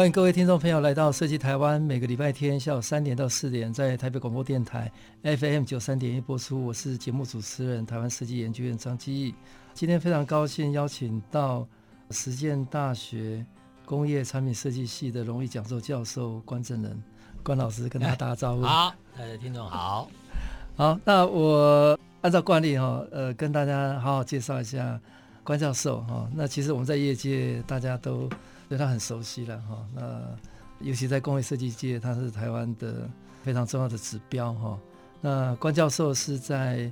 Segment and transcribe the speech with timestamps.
[0.00, 4.90] 欢迎各位听众朋友来到设计台湾，每个礼拜天下午三点到四点，在台北广播电台
[5.22, 6.64] FM 九三点一播出。
[6.64, 9.34] 我是节目主持人台湾设计研究院张基义。
[9.74, 11.68] 今天非常高兴邀请到
[12.12, 13.44] 实践大学
[13.84, 17.02] 工业产品设计系的荣誉讲座教授关正仁
[17.42, 18.62] 关老师，跟大家打个招呼。
[18.62, 20.08] 好，大家听众好。
[20.78, 24.98] 好，那我按照惯例哈，呃，跟大家好好介绍一下
[25.44, 26.26] 关教授哈。
[26.34, 28.26] 那其实我们在业界大家都。
[28.70, 30.22] 对他很熟悉了哈，那
[30.78, 33.10] 尤其在工业设计界，他是台湾的
[33.42, 34.78] 非常重要的指标哈。
[35.20, 36.88] 那关教授是在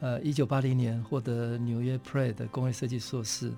[0.00, 3.52] 呃一九八零年获得纽约 Pray 的工业设计硕士，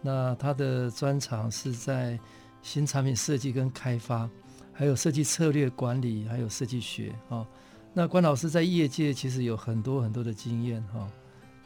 [0.00, 2.16] 那他的专长是在
[2.62, 4.30] 新产品设计跟开发，
[4.72, 7.44] 还有设计策略管理，还有设计学哈。
[7.92, 11.10] 那关老师在业界其实有很多很多的经验哈，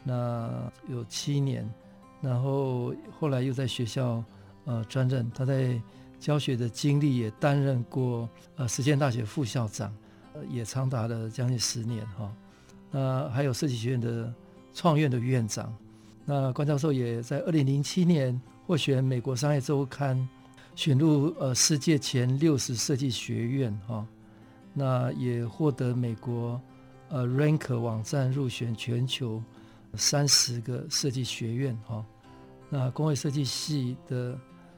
[0.03, 0.49] 那
[0.89, 1.71] 有七年，
[2.19, 4.23] 然后后来又在学校。
[4.65, 5.79] 呃，专任他在
[6.19, 9.95] 教学的经历也担任过呃实践大学副校长，
[10.33, 12.33] 呃，也长达了将近十年哈。
[12.89, 14.33] 那、还有设计学院的
[14.73, 15.71] 创院的院长。
[16.25, 20.27] 那关教授也在二零零七年获选美国商业周刊
[20.73, 24.03] 选入呃世界前六十设计学院哈。
[24.73, 26.59] 那也获得美国
[27.09, 29.43] 呃 Ranker 网站入选全球
[29.93, 32.03] 三十个设计学院哈。
[32.67, 34.35] 那工业设计系的。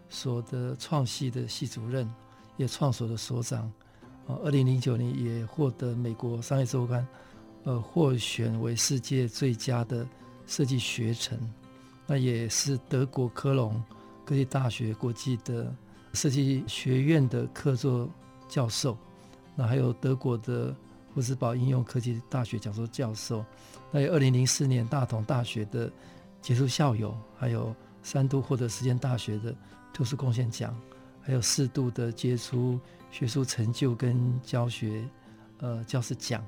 [0.09, 2.09] 所的创系的系主任，
[2.55, 3.71] 也创所的所长，
[4.27, 7.07] 啊，二零零九年也获得美国商业周刊，
[7.63, 10.07] 呃，获选为世界最佳的
[10.45, 11.37] 设计学程，
[12.05, 13.83] 那也是德国科隆
[14.25, 15.73] 科技大学国际的
[16.13, 18.09] 设计学院的客座
[18.47, 18.97] 教授，
[19.55, 20.73] 那还有德国的
[21.13, 23.43] 福斯堡应用科技大学讲座教授，
[23.91, 25.91] 那有二零零四年大同大学的
[26.41, 29.53] 杰出校友，还有三都获得实践大学的。
[29.97, 30.79] 特殊贡献奖，
[31.23, 35.03] 还有适度的杰出学术成就跟教学，
[35.57, 36.45] 呃，教师奖。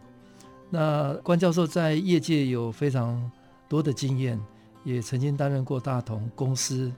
[0.69, 3.19] 那关教授在业界有非常
[3.67, 4.39] 多的经验，
[4.83, 6.93] 也曾经担任过大同公司，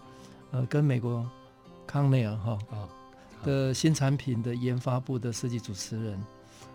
[0.52, 1.26] 呃，跟美国
[1.88, 2.60] 康奈尔哈
[3.46, 6.22] 的新产品的研发部的设计主持人，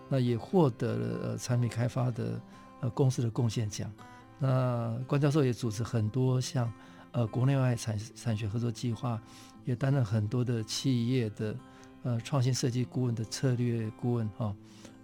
[0.09, 2.41] 那也获得了呃产品开发的
[2.81, 3.87] 呃公司的贡献奖。
[4.39, 6.73] 那关教授也组织很多项
[7.11, 9.21] 呃国内外产产学合作计划。
[9.67, 11.55] 也担任很多的企业的
[12.03, 14.55] 呃创新设计顾问的策略顾问哈，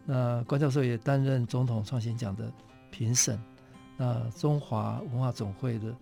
[0.06, 2.50] 那关教授也担任总统创新奖的
[2.90, 3.38] 评审，
[3.97, 5.94] 那中华文化总会的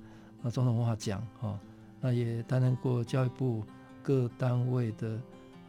[0.44, 1.60] 呃总统文化奖哈，
[2.00, 3.64] 那也担任过教育部
[4.04, 5.20] 各单位的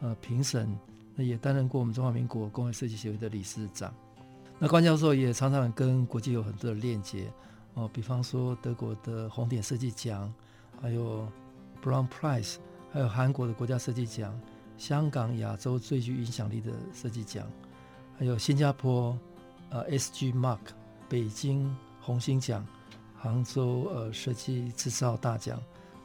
[0.01, 0.69] 呃评审，
[1.15, 3.91] 那也担任过我们中华民国工业设计协会的理事长。
[4.59, 7.27] 那关教授也常常跟国际有很多的链接
[7.73, 10.31] 哦，比方说德国的红点设计奖，
[10.79, 11.27] 还有
[11.83, 12.57] Brown Prize。
[12.93, 14.39] 还有韩国的国家设计奖，
[14.77, 17.43] 香港亚洲最具影响力的设计奖，
[18.19, 19.17] 还有新加坡
[19.71, 20.59] 呃 SG Mark、
[21.09, 22.63] 北京红星奖、
[23.17, 25.59] 杭州呃设计制造大奖、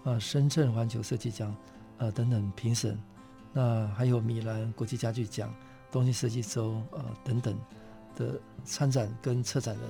[0.05, 1.55] 呃深圳环球设计奖
[1.99, 2.99] 呃等等评审，
[3.53, 5.55] 那还有米兰国际家具奖、
[5.93, 7.55] 东京设计周呃等等
[8.17, 9.85] 的参展跟策展人。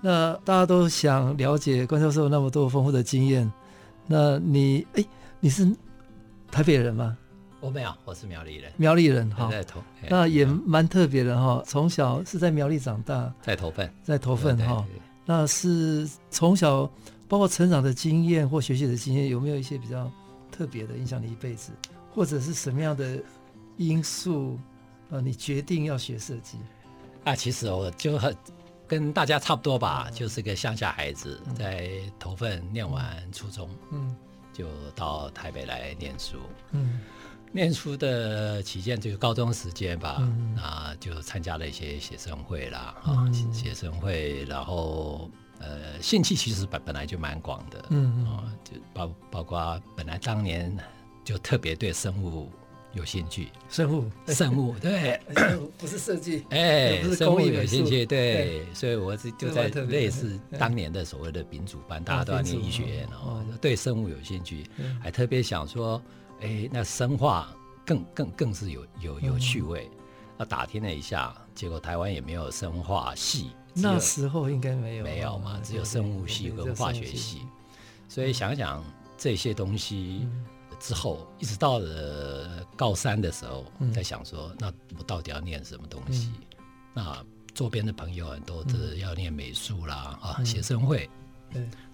[0.00, 3.48] 那大家都想了解关教授那么多丰富的经验，
[4.08, 5.04] 那你哎
[5.38, 5.72] 你是？
[6.52, 7.16] 台北人吗？
[7.60, 8.70] 我没有，我是苗栗人。
[8.76, 11.64] 苗栗人哈，在投，那也蛮特别的哈。
[11.66, 14.86] 从小是在苗栗长大，在投份，在投份哈。
[15.24, 16.84] 那是从小
[17.26, 20.12] 包括成长的经验或学习的经验，有没有一些比较
[20.50, 21.72] 特别的影响你一辈子，
[22.14, 23.18] 或者是什么样的
[23.78, 24.58] 因素
[25.10, 25.22] 啊？
[25.22, 26.58] 你决定要学设计
[27.24, 27.34] 啊？
[27.34, 28.36] 其实我就很
[28.86, 31.88] 跟大家差不多吧，嗯、就是个乡下孩子，在
[32.18, 34.14] 投份念完初中，嗯。
[34.52, 36.38] 就到台北来念书，
[36.72, 37.00] 嗯，
[37.52, 48.26] 念书的期间就是高中时间吧，嗯、啊，就参加了一些学生会啦，啊、嗯，学生会，然后呃，兴趣其实本本来就蛮广的，嗯。
[48.26, 50.76] 啊，就包包括本来当年
[51.24, 52.50] 就特别对生物
[52.94, 55.20] 有兴趣，生物，生物，对，
[55.78, 64.66] 不是设计，哎，生物有兴趣，对，所以我是就在类似当年的所谓的丙组班，大家都要念医学院哦，对生物有兴趣，
[65.00, 66.00] 还特别想说，
[66.40, 67.54] 哎，那生化
[67.84, 69.90] 更更更是有有有趣味。
[70.38, 77.42] 那打听了一下，结果台湾也没有生化系，那时候应该没有，没有嘛，只有生物系跟化学系。
[78.08, 78.84] 所以想想
[79.16, 80.26] 这些东西
[80.82, 83.64] 之后，一直到了高三的时候，
[83.94, 84.66] 在想说，那
[84.98, 86.32] 我到底要念什么东西？
[86.92, 87.24] 那
[87.54, 91.08] 周边的朋友很多是要念美术啦，啊，学生会。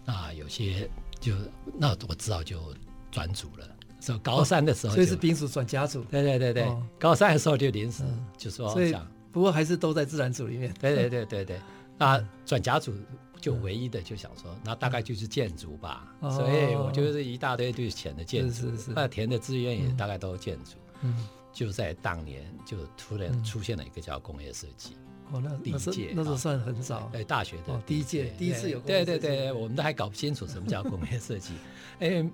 [0.06, 0.88] 那有些
[1.20, 1.34] 就
[1.76, 2.74] 那我知道就
[3.10, 3.68] 转组了。
[4.00, 6.02] 所以高三的时候，所以是丙组转甲组。
[6.04, 8.02] 对对对对，高三的时候就临时
[8.38, 10.72] 就说想，不过还是都在自然组里面。
[10.80, 11.60] 对对对对对，
[11.98, 12.94] 那转甲组
[13.40, 16.06] 就唯一的就想说，那大概就是建筑吧。
[16.22, 20.72] 所以我就是一大堆对填的建筑，那填的志愿也大概都是建筑。
[21.02, 24.96] 嗯，就在当年就突然出现了一个叫工业设计。
[25.30, 27.10] 哦，那第一届那时候算很早。
[27.12, 28.78] 哎，大学的第一届第一次有。
[28.80, 31.54] 对对对，我们都还搞不清楚什么叫工业设计。
[32.00, 32.24] 哎。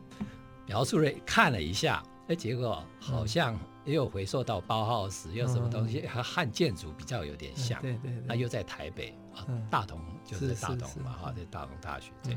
[0.67, 7.79] 描述了看了一下，哎，结果好像也有回溯到包豪斯，又什么东西和汉建筑比较有点像。
[7.83, 8.11] 对对。
[8.25, 12.11] 那又在台北啊，大同就是大同嘛，哈，在大同大学。
[12.23, 12.37] 对。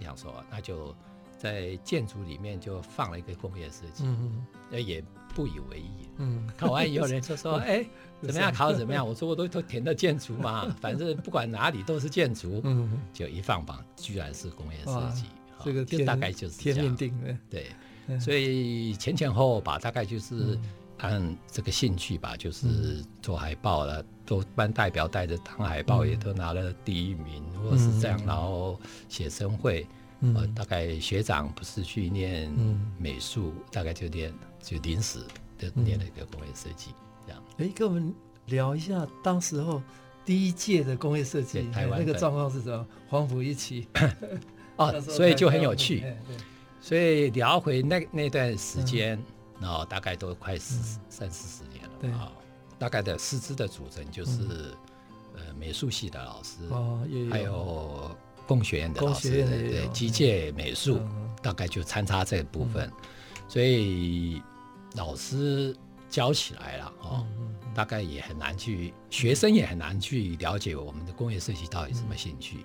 [0.00, 0.94] 想说，那就
[1.36, 4.04] 在建筑里面就放了一个工业设计。
[4.04, 4.82] 嗯嗯。
[4.82, 5.04] 也
[5.34, 6.08] 不以为意。
[6.16, 6.48] 嗯。
[6.56, 7.84] 考完以后，人就说：“哎，
[8.22, 8.52] 怎么样？
[8.52, 13.00] 考的怎么样？”我说：“我都都填的建筑嘛， 反正不管哪里都是建筑。”嗯。
[13.12, 15.24] 就一放榜，居然是工业设计。
[15.62, 20.58] 这个就大概就是天命定的，对，所以前前后后吧，大概就是
[20.96, 28.78] 按这个兴趣吧，就是做海报了，做班代表带着当海报，也都拿了第一名，或是这样，然后
[29.08, 29.84] 写生会，
[30.20, 32.48] 呃，大概学长不是去念
[32.96, 34.32] 美术，大概就念
[34.62, 35.18] 就临时
[35.58, 36.94] 就念了一个工业设计，
[37.26, 37.42] 这样。
[37.58, 38.14] 哎，跟我们
[38.46, 39.82] 聊一下当时候
[40.24, 42.86] 第一届的工业设计，台湾那个状况是什么？
[43.08, 43.88] 黄埔一期。
[44.78, 46.04] 哦，所以就很有趣，
[46.80, 49.20] 所以聊回那那段时间，
[49.58, 52.30] 然后大概都快四三四十年了啊。
[52.80, 54.74] 大概的师资的组成就是，
[55.36, 58.10] 呃，美术系的老师，哦还有
[58.46, 60.98] 工学院的老师，对，机械美术，
[61.42, 62.90] 大概就参差这部分。
[63.46, 64.42] 所以
[64.94, 65.76] 老师
[66.08, 67.26] 教起来了哦，
[67.74, 72.64] 大概也很难去，学生也很难去了解我们的工业设计到底什么兴趣。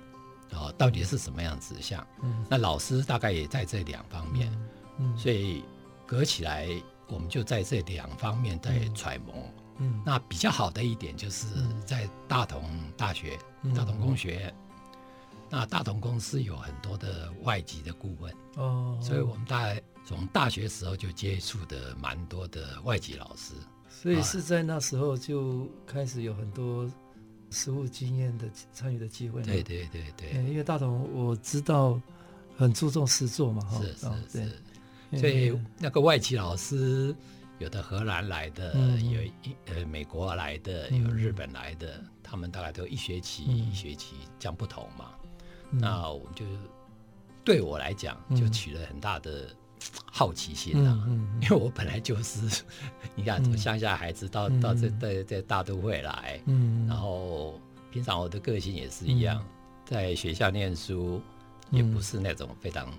[0.53, 2.07] 哦，到底是什么样子像？
[2.23, 4.50] 嗯，那老师大概也在这两方面，
[5.00, 5.61] 嗯，所以
[6.06, 6.69] 隔起来，
[7.07, 9.35] 我们就在这两方面在揣摩。
[9.77, 11.45] 嗯，那比较好的一点就是
[11.86, 12.63] 在大同
[12.98, 13.38] 大学、
[13.75, 14.56] 大同工学院，
[15.50, 23.54] 那大同公司有很多的外籍的顾问哦，所以我们大概从大学时候就接触的蛮多的外籍老师，
[23.89, 26.89] 所以是在那时候就开始有很多。
[27.51, 32.01] 实务经验的参与的机会，对对对对，因为大同我知道
[32.57, 34.50] 很注重实作嘛，哈，是是
[35.12, 37.16] 是，所以那个外籍老师
[37.60, 39.31] 有的荷兰来的，有一
[39.68, 45.12] 呃美国来的，有日本来的，他们大概都一学期一学期这样不同嘛，
[45.72, 46.46] 那我就
[47.44, 49.48] 对我来讲就起了很大的。
[50.12, 51.06] 好奇心啊，
[51.42, 52.63] 因为我本来就是，
[53.13, 56.42] 你看从乡下孩子到到这在在大都会来，
[56.88, 57.60] 然后
[57.92, 59.46] 平常我的个性也是一样，
[59.84, 61.22] 在学校念书
[61.69, 62.92] 也不是那种非常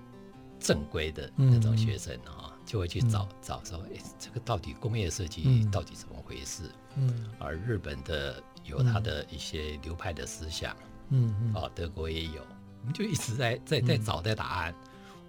[0.59, 6.69] 正规的那种学生啊，就会去找找说，哎，这个到底工业设计到底怎么回事？
[6.97, 7.25] 嗯。
[7.39, 10.75] 而日本的有他的一些流派的思想，
[11.09, 12.41] 嗯，哦，德国也有，
[12.81, 14.75] 我们就一直在在在找的答案。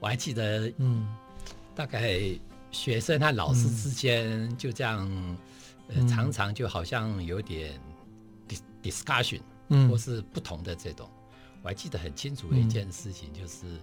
[0.00, 1.08] 我还记得，嗯。
[1.74, 2.18] 大概
[2.72, 5.08] 学生和老师之间就这样，
[5.86, 7.80] 呃，常常就好像有点
[8.82, 9.40] discussion，
[9.88, 11.08] 或是不同的这种。
[11.62, 13.78] 我还记得很清楚的一件事情，就是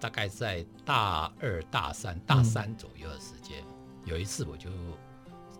[0.00, 3.64] 大概在大二、大三、大三左右的时间，
[4.04, 4.70] 有一次我就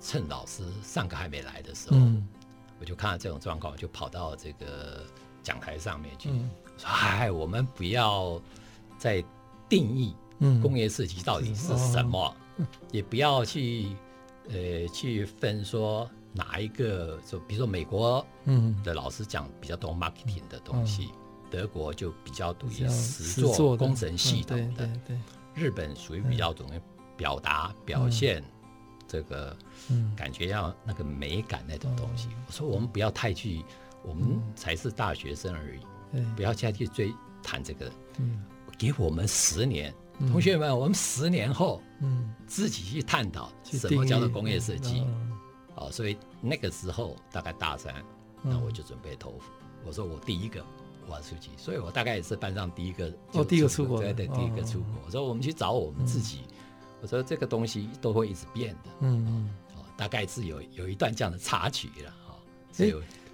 [0.00, 1.96] 趁老师上课还没来的时候，
[2.80, 5.04] 我就看到这种状况，我就跑到这个
[5.42, 6.30] 讲台上面去
[6.76, 8.40] 说：“哎，我们不要
[8.98, 9.24] 再
[9.68, 10.14] 定义。”
[10.62, 12.32] 工业设计到底是什么？
[12.58, 13.88] 嗯、也不要去
[14.50, 18.24] 呃去分说哪一个，就比如说美国
[18.84, 21.17] 的老师讲比较多 marketing 的东西，嗯、
[21.50, 25.18] 德国就比较属于实作工程系统的，对对对，
[25.54, 26.80] 日本属于比较懂得
[27.16, 28.42] 表达表现
[29.06, 29.56] 这个
[30.16, 32.28] 感觉要那个美感那种东西。
[32.46, 33.64] 我说我们不要太去，
[34.04, 37.12] 我们才是大学生而已，不要再去追
[37.42, 37.90] 谈这个。
[38.78, 39.92] 给我们十年。
[40.32, 45.04] 同学们，我们十年后，嗯，自己去探讨什么叫做工业设计，
[45.76, 47.94] 哦，所以那个时候大概大三，
[48.42, 49.38] 那我就准备投。
[49.86, 50.60] 我说我第一个
[51.56, 54.88] 所以我大概也是班上第一个，哦，第一个出国，对对，第一个出国。
[55.06, 56.40] 我说我们去找我们自己，
[57.00, 59.50] 我说这个东西都会一直变的，嗯
[59.96, 62.14] 大概是有有一段这样的插曲了，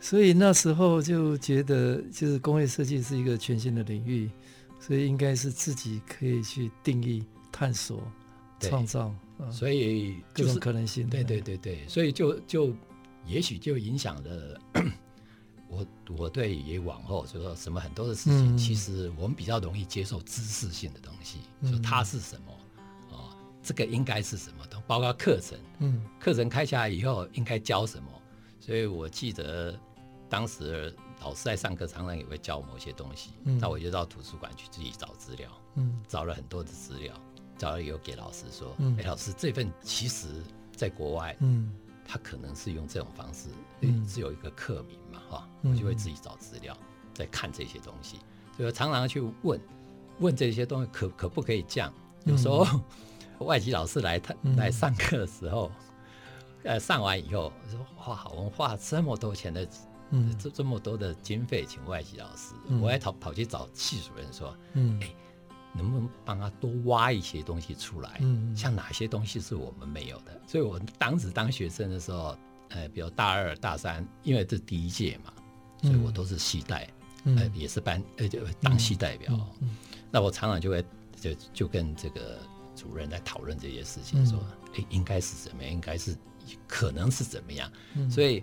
[0.00, 4.30] 所以那时候就觉得，就是工业设计是一个全新的领域，
[4.80, 8.02] 所以应该是自己可以去定义、探索、
[8.60, 11.08] 创造，嗯、所以、就是、各种可能性。
[11.08, 12.70] 对对对对，所以就就
[13.26, 14.60] 也许就影响了
[15.74, 22.52] 我我对于往后就说什么很多的事情，嗯、其实我们比较容易接受知识性的东西，嗯、说它是什么。
[23.66, 24.66] 这个应该是什么？
[24.66, 28.10] 都包括课程，嗯，课程开下来以后应该教什么？
[28.60, 29.74] 所以我记得
[30.28, 33.30] 当时老师在上课，常常也会教某些东西。
[33.44, 37.14] 嗯，那我就到图书馆去自己找资料，嗯，找了很多的资料，
[37.56, 40.26] 找了以后给老师说，嗯，哎，老师这份其实
[40.76, 41.72] 在国外，嗯，
[42.04, 43.49] 他可能是用这种方式，
[43.80, 46.76] 嗯，只有一个课名嘛，哈，我就会自己找资料，
[47.12, 48.18] 在看这些东西，
[48.56, 49.61] 所以我常常去问，
[50.20, 51.92] 问这些东西可可不可以这样？
[52.25, 52.66] 有时候。
[53.40, 55.70] 外籍老师来他来上课的时候，
[56.62, 59.68] 嗯、 呃，上完以后说：“哇，我们花这么多钱的，
[60.11, 65.12] 嗯，这这么多的经费请外籍老师，嗯、我还跑跑去找系主任说，嗯，哎，
[65.74, 68.18] 能不能帮他多挖一些东西出来？
[68.20, 70.40] 嗯，像哪些东西是我们没有的？
[70.46, 72.36] 所以我当时当学生的时候，
[72.70, 75.32] 呃，比如大二、大三，因为这第一届嘛，
[75.82, 76.88] 所以我都是系代，
[77.24, 79.38] 嗯、呃，也是班，呃，就当系代表。
[80.10, 80.84] 那我常常就会
[81.20, 82.38] 就就跟这个。
[82.76, 84.36] 主任在讨论这些事情，说
[84.76, 85.72] ：“哎，应该是怎么样？
[85.72, 86.14] 应该是
[86.66, 87.70] 可能是怎么样？”
[88.10, 88.42] 所以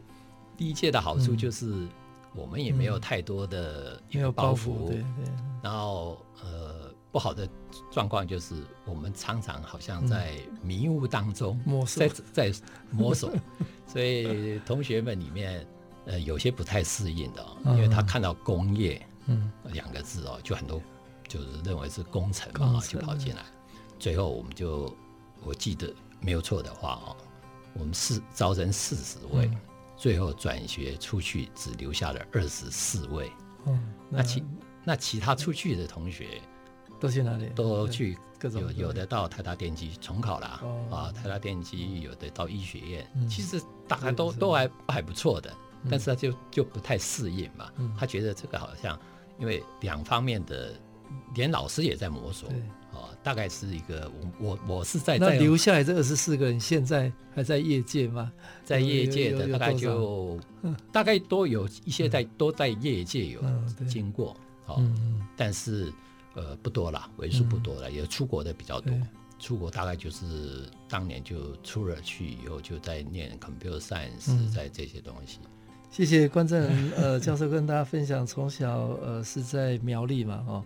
[0.55, 1.85] 第一届的好处就是
[2.33, 5.33] 我们也没有太多的一个包袱，对对。
[5.61, 6.70] 然后呃，
[7.11, 7.47] 不好的
[7.91, 13.31] 状况就是我们常常好像在迷雾当中摸索，在在摸索。
[13.85, 15.67] 所以同学们里面
[16.05, 20.81] 呃有些不太适应的，哦因为他看到工业嗯两个字哦，就很多
[21.27, 23.43] 就是认为是工程嘛，就跑进来。
[23.99, 24.95] 最后，我们就
[25.43, 27.15] 我记得没有错的话哦，
[27.73, 29.57] 我们是招生四十位，嗯、
[29.97, 33.29] 最后转学出去只留下了二十四位。
[34.09, 34.43] 那其
[34.83, 36.41] 那其他出去的同学
[37.01, 37.47] 都去哪里？
[37.55, 47.71] 都去各种有有的到台大电机重考了、哦、啊，台大电机有的到医学院，嗯、其实大概都都还还不错的，嗯、但是他就就不太适应嘛。
[47.77, 48.97] 嗯、他觉得这个好像
[49.39, 50.73] 因为两方面的，
[51.33, 52.47] 连老师也在摸索。
[52.93, 58.29] 哦，大概是一个我我我是在那留下来这二十四个人，现在还在业界吗？
[58.65, 60.37] 在业界的大概就
[60.91, 63.41] 大概都有一些在都在业界有
[63.87, 64.83] 经过，哦，
[65.37, 65.91] 但是
[66.35, 68.93] 呃不多了，为数不多了，也出国的比较多。
[69.39, 75.39] 出国大概就是当年就出了去以后就在念 computer science，在这些东西。
[75.89, 80.63] 谢谢关正仁呃教授跟大家分享，从小呃是在苗栗嘛哦，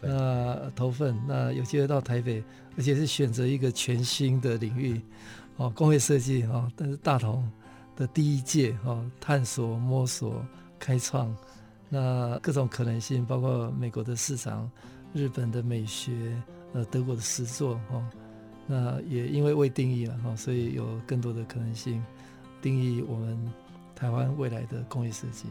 [0.00, 2.42] 那投份那有机会到台北，
[2.78, 4.98] 而且是选择一个全新的领域
[5.56, 7.46] 哦，工业设计哦，但是大同
[7.96, 10.42] 的第一届哦，探索摸索
[10.78, 11.36] 开创，
[11.90, 14.70] 那各种可能性，包括美国的市场、
[15.12, 16.12] 日本的美学、
[16.72, 18.04] 呃德国的诗作哦，
[18.66, 22.02] 那也因为未定义了哈，所以有更多的可能性
[22.60, 23.52] 定义我们。
[23.94, 25.44] 台湾未来的工业设计。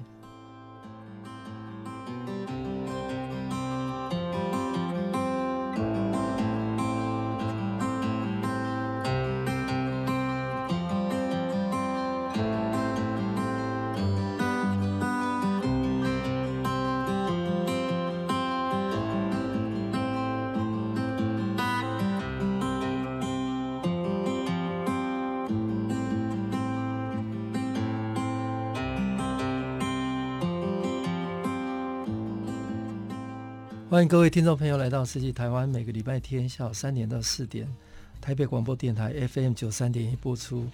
[34.01, 37.71] 欢迎各位听众朋友来到设计台湾，每个礼拜天下午三点到四点，
[38.19, 40.65] 台北广播电台 FM 九三点一播出。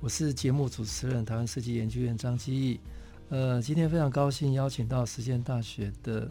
[0.00, 2.80] 我是节目主持人台湾设计研究院张基义。
[3.28, 6.28] 呃，今天非常高兴邀请到实践大学的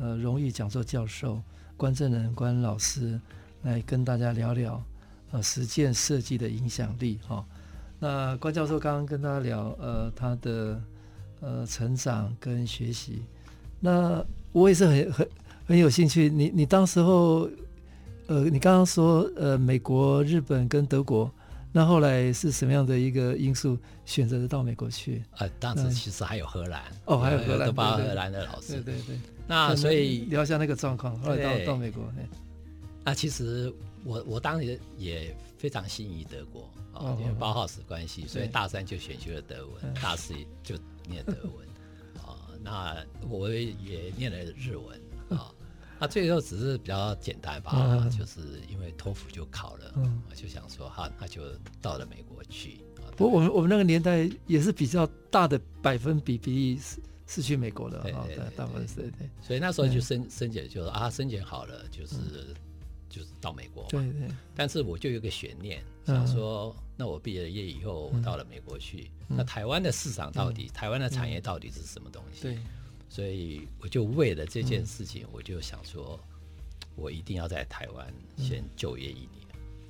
[0.00, 1.42] 呃荣誉讲座教授
[1.76, 3.20] 关正仁关老师
[3.62, 4.80] 来跟大家聊聊
[5.32, 7.44] 呃实践设计的影响力哈、
[7.98, 10.80] 那关教授刚刚跟大家聊呃他的
[11.40, 13.24] 呃成长跟学习，
[13.80, 15.28] 那我也是很很。
[15.70, 17.48] 很有兴趣，你你当时候，
[18.26, 21.30] 呃，你刚刚说呃，美国、日本跟德国，
[21.70, 25.22] 那后来是什么样的一个因素选择的到美国去？
[25.38, 29.20] 呃，当时其实还有荷兰，哦，还有荷兰，都包荷兰的老师，对对对。
[29.46, 32.02] 那所以聊一下那个状况，后来到到美国。
[33.04, 33.72] 那其实
[34.02, 40.34] 我我当时也非常心仪德国啊，因为包浩斯关系，所以大三就选修了德文，大四
[40.64, 40.74] 就
[41.08, 41.64] 念德文
[42.26, 42.34] 啊。
[42.60, 42.96] 那
[43.28, 45.00] 我也念了日文
[45.30, 45.54] 啊。
[45.98, 51.42] 啊，最后只是比较简单吧，嗯、就是因为托福就考了，嗯，我就想说哈，那就
[51.82, 52.80] 到了美国去。
[53.18, 59.28] 不过我们我们那个年代也是比较大的百分比比例是是去美国的，对，对，对，大部分是对。
[59.42, 62.54] 所以那时候就申申请，就说啊，申请好了，就是、嗯、
[63.10, 63.88] 就是到美国嘛。
[63.90, 64.26] 对对。
[64.56, 72.40] 但是我就有个悬念，想说，嗯、那我毕业了业以后，我到了美国去，嗯、那台湾的市场到底，嗯、台湾的产业到底是什么东西？
[72.40, 72.58] 对。
[73.10, 76.18] 所以我就为了这件事情，我就想说，
[76.94, 78.06] 我一定要在台湾
[78.38, 79.30] 先就业一年。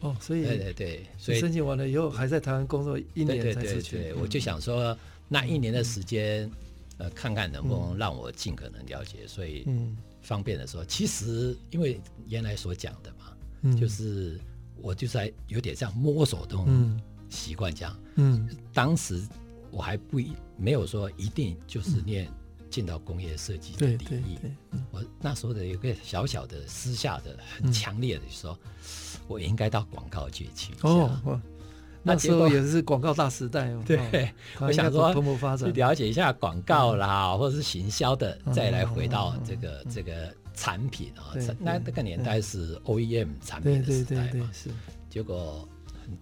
[0.01, 3.99] 哦，所以对对对，所以申请完了以后，还在台湾工作一年才出去。
[3.99, 4.97] 对，我就想说，
[5.29, 6.51] 那一年的时间，
[6.97, 9.27] 呃，看看能不能让我尽可能了解。
[9.29, 9.67] 所以，
[10.23, 14.41] 方便的说，其实因为原来所讲的嘛，就是
[14.81, 16.99] 我就在有点像摸索中
[17.29, 17.95] 习惯这样。
[18.15, 19.23] 嗯，当时
[19.71, 22.27] 我还不一没有说一定就是念。
[22.71, 24.39] 进到工业设计的领域，
[24.93, 28.57] 我那时候的有个小小的私下的很强烈的说，
[29.27, 30.73] 我应该到广告界去。
[30.83, 31.41] 哦，
[32.03, 33.83] 那时候也是广告大时代哦。
[33.85, 41.35] 对，我想说蓬勃发展，去了解一下广告啦，或者是行销的，再来回到这个这个产品啊。
[41.59, 44.71] 那那个年代是 OEM 产品的时代嘛，是。
[45.11, 45.69] 结果。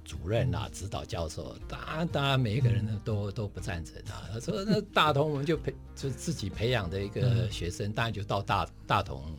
[0.05, 4.29] 主任啊，指导教授，当然当然每一个人呢都都不赞成啊。
[4.33, 9.37] 他说那大同我们就培就自己培养的一个学生，当然就到大大同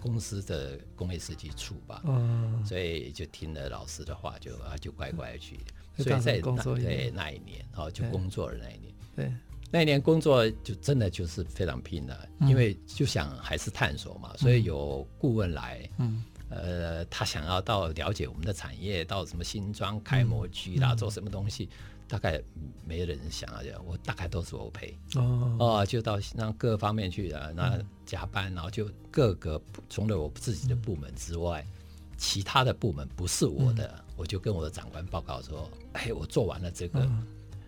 [0.00, 2.02] 公司的工业设计处吧。
[2.04, 5.58] 嗯所以就听了老师的话，就啊就乖乖去。
[5.96, 8.94] 所以在那对那一年，然后就工作了那一年。
[9.14, 9.32] 对，
[9.70, 15.88] 那一年工作就真的就是非常拼了，因为就想还是探索嘛，所以有顾问来。
[15.98, 16.24] 嗯。
[16.54, 21.68] 呃，他想要到了解我们的产业，到什么新装开模具啦，嗯、做什么东西，
[22.06, 22.40] 大概
[22.86, 24.96] 没人想啊，我大概都是我陪。
[25.14, 37.26] 哦，哦，就到让各方面去啊，那加班，然后就各个除了我自己的部门之外，嗯、其他的部门不是我的，嗯、我就跟我的长官报告说，哎，我做完了这个，嗯、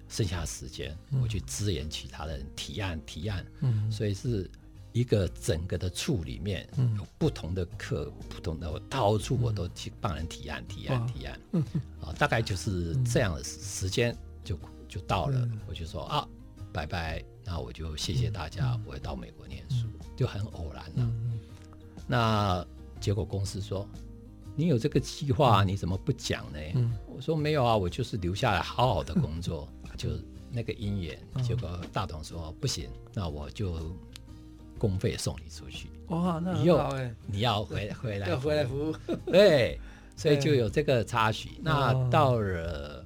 [0.08, 4.50] 剩下的时间我去支援其他的人提案提案，嗯，所以是。
[4.94, 11.36] 一个整个的处里面有不同的课，不同的我到处我都去帮人提案、提案、提案，
[12.00, 14.56] 啊，大概就是这样的时间就
[14.88, 16.28] 就到了，我就说啊，
[16.72, 21.12] 拜拜，那我就谢谢大家，我要到美国念书，就很偶然了。
[22.06, 22.64] 那
[23.00, 23.84] 结果公司说，
[24.54, 26.58] 你有这个计划，你怎么不讲呢？
[27.08, 30.10] 我说没有啊，我就是留下来好好的工作，就
[30.52, 31.18] 那个因缘。
[31.42, 33.92] 结果大董说不行，那我就。
[34.84, 35.88] 公费送你出去。
[36.08, 37.14] 哇，那很好哎！
[37.26, 38.94] 你要回回来，要回来服务，
[39.24, 39.80] 对，
[40.14, 41.52] 所以就有这个插曲。
[41.62, 43.02] 那到了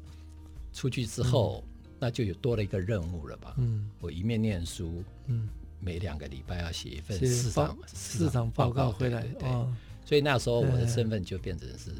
[0.72, 1.62] 出去之后，
[2.00, 3.54] 那就有多了一个任务了吧？
[3.58, 9.48] 嗯，我一面念书，嗯，每两个礼拜要写一份市场市场报告回来，对，
[10.04, 11.92] 所以那时候我的身份就变成是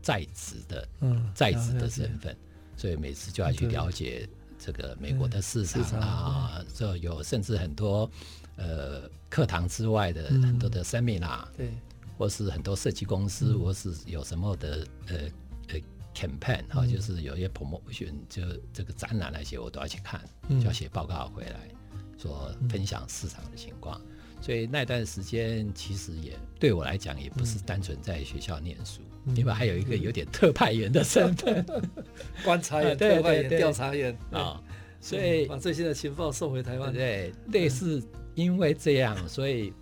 [0.00, 2.34] 在职的，嗯，在职的身份，
[2.78, 4.26] 所以每次就要去了解
[4.58, 8.10] 这个美国的市场啊，这有甚至很多。
[8.56, 11.70] 呃，课堂之外的很多的 seminar，对，
[12.18, 15.16] 或是很多设计公司，或是有什么的呃
[15.68, 15.80] 呃
[16.14, 21.68] campaign 哈，就是有一些 promotion，就这个展览那些，我都要去看，就要写报告回来，
[22.18, 23.98] 说分享市场的情况。
[24.42, 29.00] 所以那段时间其实也对我来讲，也不是单纯在学校念书，
[29.34, 31.64] 因为还有一个有点特派员的身份，
[32.44, 34.16] 观察员、 特派员、调查员。
[34.32, 34.62] 啊，
[35.00, 38.02] 所以把最新的情报送回台湾，对，类似。
[38.34, 39.72] 因为这样，所以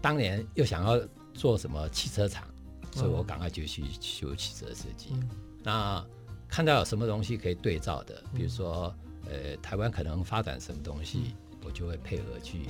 [0.00, 1.00] 当年又想要
[1.34, 2.46] 做什么汽车厂，
[2.92, 5.10] 所以我赶快就去修汽车设计。
[5.12, 5.28] 嗯、
[5.62, 6.06] 那
[6.48, 8.94] 看到有什么东西可以对照的，比如说，
[9.26, 12.62] 呃，台湾可能发展什么东西，我就会配合去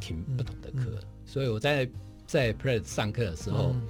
[0.00, 0.98] 听不同的课。
[1.26, 1.88] 所以我在
[2.26, 3.82] 在 Pratt 上课的时候，嗯、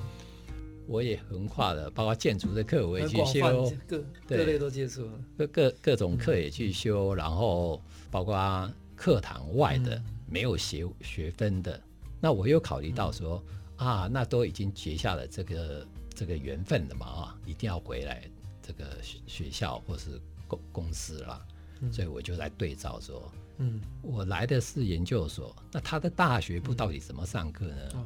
[0.87, 7.80] 我也横跨了，包括建筑的课我也去修，各各类都接触了，各各各种课也去修，然后
[8.11, 9.94] 包括课堂外的。
[9.94, 11.80] 嗯没有学学分的，
[12.20, 13.42] 那我又考虑到说、
[13.78, 18.28] 嗯、啊，那都已经结下了这个这个缘分了嘛啊，一定要回来
[18.62, 21.46] 这个学校或是公公司啦，
[21.80, 27.88] 嗯、所以我就来对照说，嗯，我来的是研究所，那他的大学部到底怎么上课呢？
[27.94, 28.04] 嗯、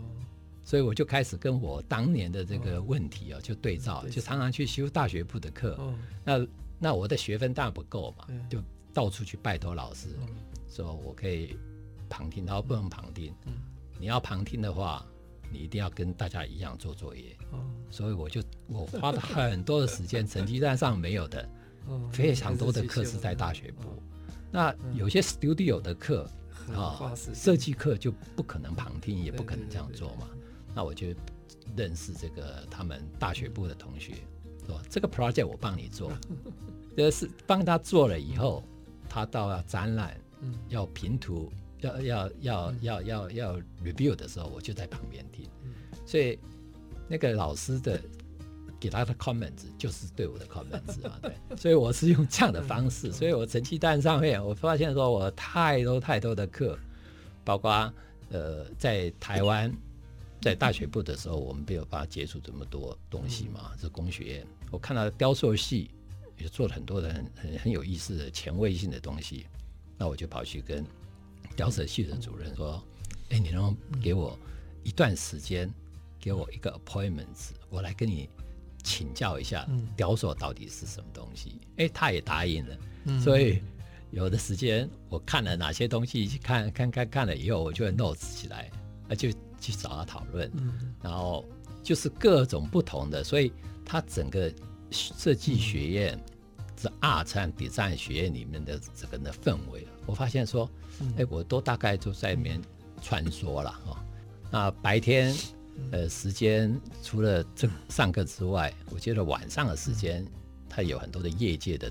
[0.62, 6.46] 所以我就开始跟我当年的这个问题啊，就对照，就常常去修大学部的课，哦、那
[6.78, 8.62] 那我的学分当然不够嘛，嗯、就
[8.94, 10.28] 到处去拜托老师，嗯、
[10.68, 11.56] 说我可以。
[12.12, 13.35] 旁听，然后不能旁听。
[13.46, 13.55] 嗯，
[13.98, 15.05] 你要旁听的话，
[15.51, 17.35] 你一定要跟大家一样做作业。
[17.53, 17.59] 哦，
[17.90, 21.48] 所以我就我花了很多的时间，成绩单上没有的，
[22.12, 24.03] 非常多的课是在大学部。
[24.51, 26.29] 那有些 studio 的课
[26.77, 30.29] 啊，设计课就不可能旁听，也不可能这样做嘛。
[30.75, 31.09] 那我就
[31.75, 34.14] 认识这个他们大学部的同学，
[34.66, 36.12] 说这个 project 我帮你做，
[36.94, 38.62] 这是帮他做了以后，
[39.09, 40.18] 他到了展览，
[40.68, 41.51] 要评图，
[41.83, 45.47] 要要要要要要 review 的时候，我就在旁边听，
[46.07, 46.38] 所以
[47.09, 48.01] 那个老师的。
[48.83, 56.77] 给他的 comments 就是对我的 comments 嘛，对，所以我是用这样的方式，所以我成绩单上面我发现说我太多太多的课，
[57.45, 57.71] 包括
[58.31, 59.73] 呃在台湾
[60.40, 65.88] 在大学部的时候，我们没有办法接触这么多东西嘛，是工学院，我看到雕塑系
[66.37, 69.47] 也做了很多的很很很有意思的前卫性的东西，
[69.97, 70.85] 那我就跑去跟
[71.56, 72.82] 雕塑系的主任说，
[73.30, 74.38] 哎，你能给我
[74.82, 75.72] 一段时间，
[76.20, 78.28] 给我一个 appointment，我来跟你。
[78.84, 79.64] 请教一下，
[79.96, 81.60] 雕塑到底是什么东西？
[81.76, 82.76] 哎、嗯，他也答应了。
[83.04, 83.62] 嗯、所以
[84.10, 88.68] 有的时间我看了哪些东西，看看看看了以后，我就会 notes 起来，
[89.06, 90.50] 那就去找他讨论。
[90.54, 91.44] 嗯、然后
[91.80, 93.52] 就是各种不同的，所以
[93.84, 94.52] 他整个
[94.90, 96.18] 设计学院
[96.76, 100.68] 是 Art and Design 学院里面的这个的氛围，我发现说，
[101.16, 102.60] 哎、嗯，我都大概就在里面
[103.00, 104.04] 穿梭了哈。
[104.50, 105.34] 那白天。
[105.90, 110.22] 呃，时间除了这上课之外，我觉得晚上的时间，
[110.68, 111.90] 它有很多的业界的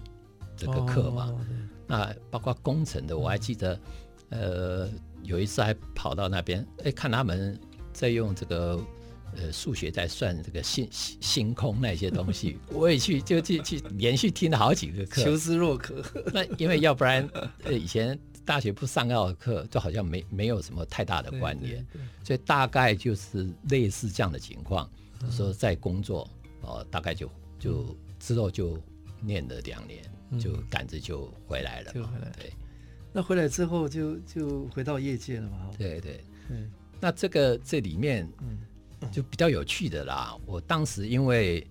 [0.56, 1.26] 这个课嘛。
[1.26, 1.46] 哦、
[1.88, 3.80] 那包括工程的，我还记得，
[4.30, 4.88] 呃，
[5.24, 7.60] 有一次还跑到那边，哎，看他们
[7.92, 8.80] 在用这个
[9.36, 16.04] 呃数学在算这个星星空那些东西， 我也去就去去连续听了好几个课，求知若渴。
[16.34, 17.28] 那因为要不然，
[17.64, 18.18] 呃，以前。
[18.44, 21.86] 大学不上到的课，就好像没没有什么太大的关联，
[22.24, 24.90] 所以大概就是类似这样的情况。
[25.30, 26.28] 说在工作，
[26.62, 28.82] 哦，大概就就之后就
[29.22, 30.04] 念了两年，
[30.42, 31.94] 就赶着就回来了。
[31.94, 32.52] 就回来，对。
[33.14, 35.70] 那回来之后就就回到业界了嘛？
[35.78, 36.24] 对对。
[36.50, 38.28] 嗯那这个这里面，
[39.12, 40.38] 就比较有趣的啦。
[40.46, 41.66] 我当时因为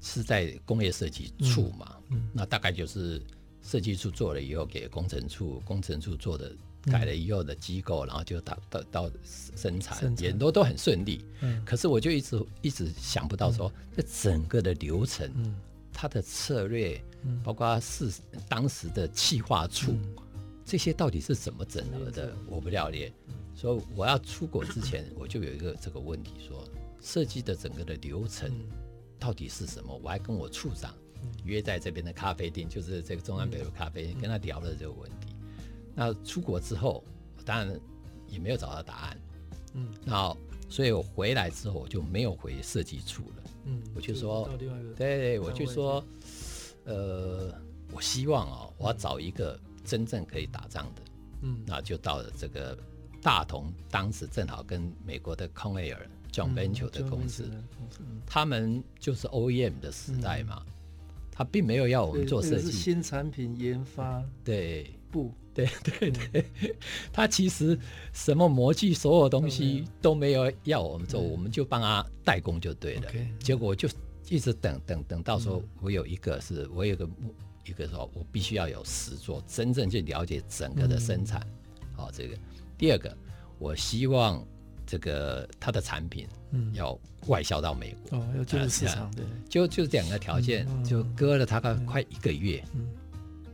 [0.00, 1.96] 是在工业设计处嘛，
[2.32, 3.22] 那大概就是。
[3.66, 9.10] 设计处做了以后，给工程处，工程处做的改了以后的机构，嗯、然后就到到到
[9.56, 11.24] 生产，生产也都都很顺利。
[11.40, 15.56] 嗯、可是我就一直一直想不到说，这、嗯、整个的流程，嗯、
[15.94, 18.12] 它的策略，嗯、包括是
[18.50, 20.14] 当时的企划处，嗯、
[20.62, 23.10] 这些到底是怎么整合的，我不了解。
[23.56, 26.63] 以我要出国之前，我就有一个这个问题，说
[27.04, 28.50] 设计的整个的流程
[29.20, 29.94] 到底是什么？
[30.02, 30.92] 我还跟我处长。
[31.44, 35.34] 约在这边的咖啡店，就是这个中安北路咖啡，跟他聊了这个问题。
[35.94, 37.02] 那出国之后，
[37.46, 37.80] 当然
[38.28, 39.20] 也没有找到答案。
[39.72, 40.36] 嗯，那
[40.68, 43.44] 所以我回来之后，我就没有回设计处了。
[43.64, 44.48] 嗯，我就说，
[44.96, 46.04] 对，我就说，
[46.84, 47.54] 呃，
[47.90, 51.02] 我希望啊，我要找一个真正可以打仗的。
[51.42, 52.76] 嗯，那就到了这个
[53.22, 55.98] 大同，当时正好跟美国的 Conair
[56.34, 57.48] Joint Venture 的公司，
[58.26, 60.60] 他们就是 OEM 的时代嘛。
[61.36, 64.90] 他并没有要我们做设计，新产品研发对。
[65.10, 65.32] 不？
[65.54, 66.44] 对对对，
[67.12, 67.78] 他其实
[68.12, 73.12] 什么模具，所有东西都没有要我们做，我们就帮他代工就对了。
[73.38, 73.88] 结果就
[74.28, 77.08] 一直等等等到说，我有一个是我有一个
[77.64, 81.46] 一个说，我必须要有实做，真正去了解整个的生产。
[81.94, 82.36] 好，这个。
[82.76, 83.16] 第二个，
[83.60, 84.44] 我希望。
[84.94, 86.28] 这个它的产品，
[86.72, 88.16] 要外销到美国。
[88.16, 92.86] 哦，要进入市场，对，就就两个条件，就隔了大概快一个月，嗯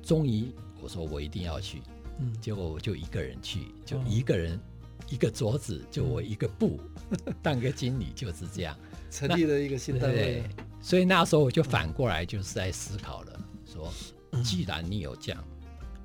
[0.03, 1.81] 终于我说我一定要去，
[2.19, 2.31] 嗯。
[2.43, 4.61] 结果我就一个人去，就一个人
[5.09, 6.79] 一个桌子，就我一个部，
[7.41, 8.77] 当个经理就是这样，
[9.11, 10.43] 成立了一个新单位，
[10.83, 13.91] 所以那时候我就反过来就是在思考了，说
[14.45, 15.43] 既然你有这样。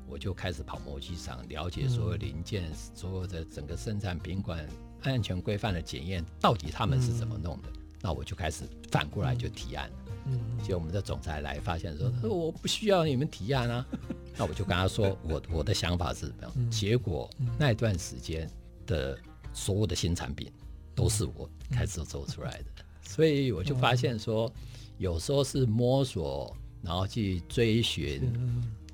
[0.07, 4.63] 我就开始跑模具厂，了解所有零件，嗯、所有的整个生产品管
[5.01, 7.69] 安全规范的检验，到底他们是怎么弄的？
[7.69, 9.89] 嗯、那我就开始反过来就提案。
[10.25, 13.85] 嗯，结果我们的总裁来发现说，嗯、我不需要你们提案啊。
[13.91, 13.99] 嗯、
[14.37, 16.51] 那我就跟他说，我我的想法是怎么样？
[16.55, 18.49] 嗯、结果那段时间
[18.85, 19.17] 的
[19.53, 20.51] 所有的新产品
[20.95, 24.51] 都是我开始做出来的，嗯、所以我就发现说，
[24.97, 28.21] 有时候是摸索，然后去追寻。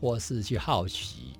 [0.01, 1.33] 或是去好奇，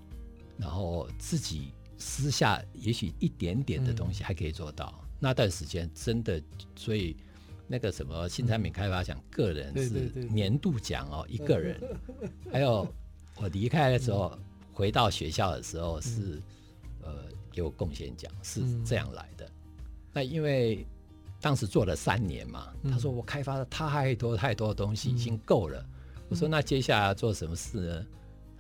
[0.56, 4.94] 然后自己私下也许一点点的东西还可以做到。
[5.04, 6.42] 嗯、那段时间真的，
[6.76, 7.16] 所以
[7.68, 11.80] 那个什么新产品开发奖，嗯、个人是年度奖哦，一个人。
[12.52, 12.86] 还有
[13.38, 14.40] 我离开的时候，嗯、
[14.74, 16.42] 回到学校的时候是、
[17.04, 17.14] 嗯、呃
[17.52, 19.46] 给我贡献奖，是这样来的。
[19.46, 19.52] 嗯、
[20.12, 20.86] 那因为
[21.40, 25.80] 当时做了三年嘛，嗯、他说我开发了太多太多的东西，已经够了。
[25.80, 28.06] 嗯、我说那接下来要做什么事呢？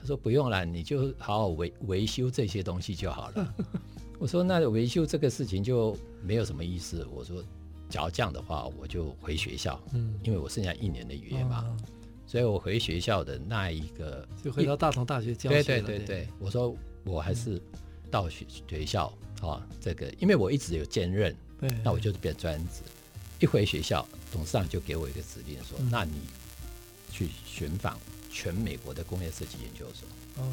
[0.02, 3.56] 他说不用了，你就好好维维修这些东西就好了。
[4.18, 7.08] 我说那维修这个事情就没有什么意思。
[7.14, 7.44] 我说
[7.88, 11.78] 假如这样的话，我就回学校，嗯，因为我剩下一年的约嘛，哦、
[12.26, 15.64] 所以我回学校的那一个就回到大同大学教学。
[15.64, 17.62] 对对对对，我说我还是
[18.10, 19.06] 到学学校
[19.42, 22.82] 啊、哦，这个因为我一直有兼任，对，那我就变专职。
[23.40, 26.14] 一回学校，董事长就给我一个指令说：“嗯、那你
[27.12, 28.00] 去寻访
[28.32, 30.08] 全美国的工业设计研究所。”
[30.41, 30.48] 哦，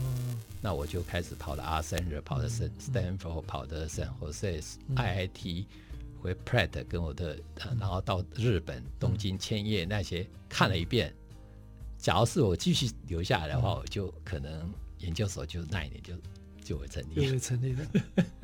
[0.61, 4.63] 那我就开始跑了阿森尔，跑的是 Stanford，跑的是 San Jose
[4.97, 5.65] IIT，
[6.21, 7.39] 回 Pratt 跟我的，
[7.79, 11.15] 然后到日本东京千叶那些看了一遍。
[11.97, 16.15] 假如是我继续留下来的话，我就可能研究所就那一年就
[16.63, 17.87] 就会成立，就会成立了。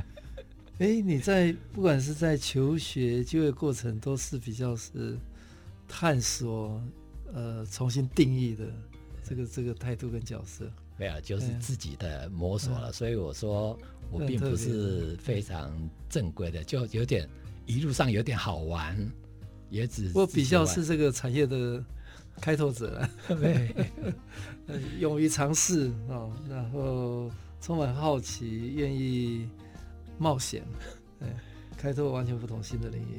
[0.78, 5.16] 哎，你在不管是在求学就业过程，都是比较是
[5.86, 6.82] 探索，
[7.32, 8.66] 呃，重新定义的
[9.24, 10.70] 这个这个态度跟角色。
[10.96, 12.92] 没有，就是自己的摸索了。
[12.92, 13.76] 所以我说，
[14.12, 15.72] 我并不是非常
[16.08, 17.28] 正规的，就有点
[17.66, 18.96] 一路上有点好玩，
[19.70, 21.84] 也只我比较是这个产业的
[22.40, 23.74] 开拓者， 对，
[25.00, 27.28] 勇于尝试啊，然后
[27.60, 29.48] 充满好奇，愿意
[30.16, 30.62] 冒险，
[31.18, 31.28] 对，
[31.76, 33.18] 开拓完全不同新的领域。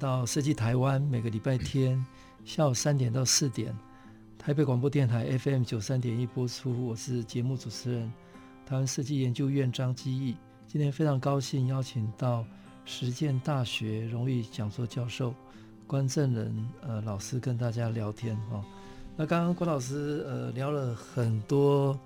[0.00, 2.02] 到设计台湾，每个礼拜天
[2.42, 3.76] 下午三点到四点，
[4.38, 6.86] 台北广播电台 FM 九三点一播出。
[6.86, 8.10] 我是节目主持人，
[8.64, 10.34] 台湾设计研究院张基义。
[10.66, 12.46] 今天非常高兴邀请到
[12.86, 15.34] 实践大学荣誉讲座教授
[15.86, 18.64] 关正仁呃老师跟大家聊天哈、哦。
[19.18, 21.98] 那刚刚关老师呃聊了很多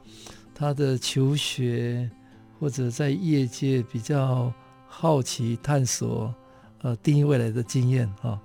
[0.53, 2.11] 他的求学
[2.59, 4.53] 或者在业界比较
[4.89, 6.35] 好奇探索。
[6.85, 8.41] 呃，定义未来的经验哈、哦。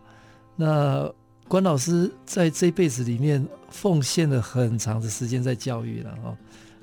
[0.56, 1.13] 那
[1.45, 6.38] 关老师在这辈子里面奉献了很长的时间在教育了哈、哦，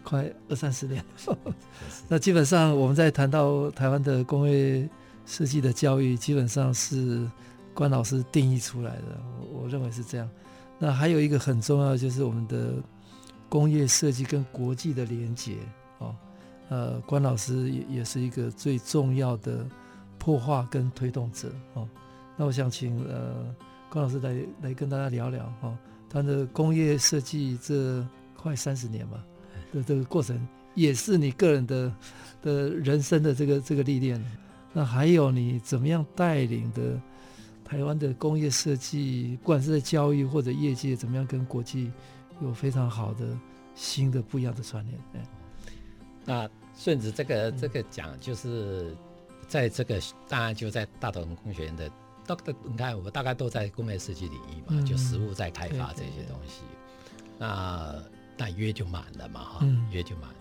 [0.05, 1.03] 快二三十年。
[2.09, 4.87] 那基本上我们在谈到台湾的工业
[5.25, 7.27] 设计的教育，基本上是
[7.73, 9.19] 关老师定义出来的。
[9.40, 10.29] 我我认为是这样。
[10.79, 12.75] 那还有一个很重要就是我们的
[13.49, 15.57] 工业设计跟国际的连结
[16.01, 16.14] 哦。
[16.69, 19.64] 呃，关老师也也是一个最重要的。
[20.27, 21.89] 破化跟推动者哦，
[22.37, 23.55] 那我想请呃
[23.89, 25.79] 关老师来来跟大家聊聊哦，
[26.11, 28.05] 他的工业设计这
[28.37, 29.23] 快三十年嘛
[29.73, 30.37] 的这个过程，
[30.75, 31.95] 也是你个人的
[32.43, 34.21] 的人生的这个这个历练。
[34.73, 37.01] 那还有你怎么样带领的
[37.65, 41.93] 台湾的工业设计，不管是在教育或者业界，怎么样跟国际
[42.43, 43.29] 有非常好的
[43.77, 44.99] 新的不一样的串联？
[45.15, 45.29] 哎，
[46.25, 48.93] 那顺子这个这个讲就是。
[49.48, 51.88] 在这个当然就在大同工学院的，
[52.26, 56.62] 大概你看我们大概都在工业设计领域嘛，嗯、就实物在开发这些东西。
[57.38, 57.94] 那
[58.37, 60.37] 那约就满了嘛哈，嗯、约就满了。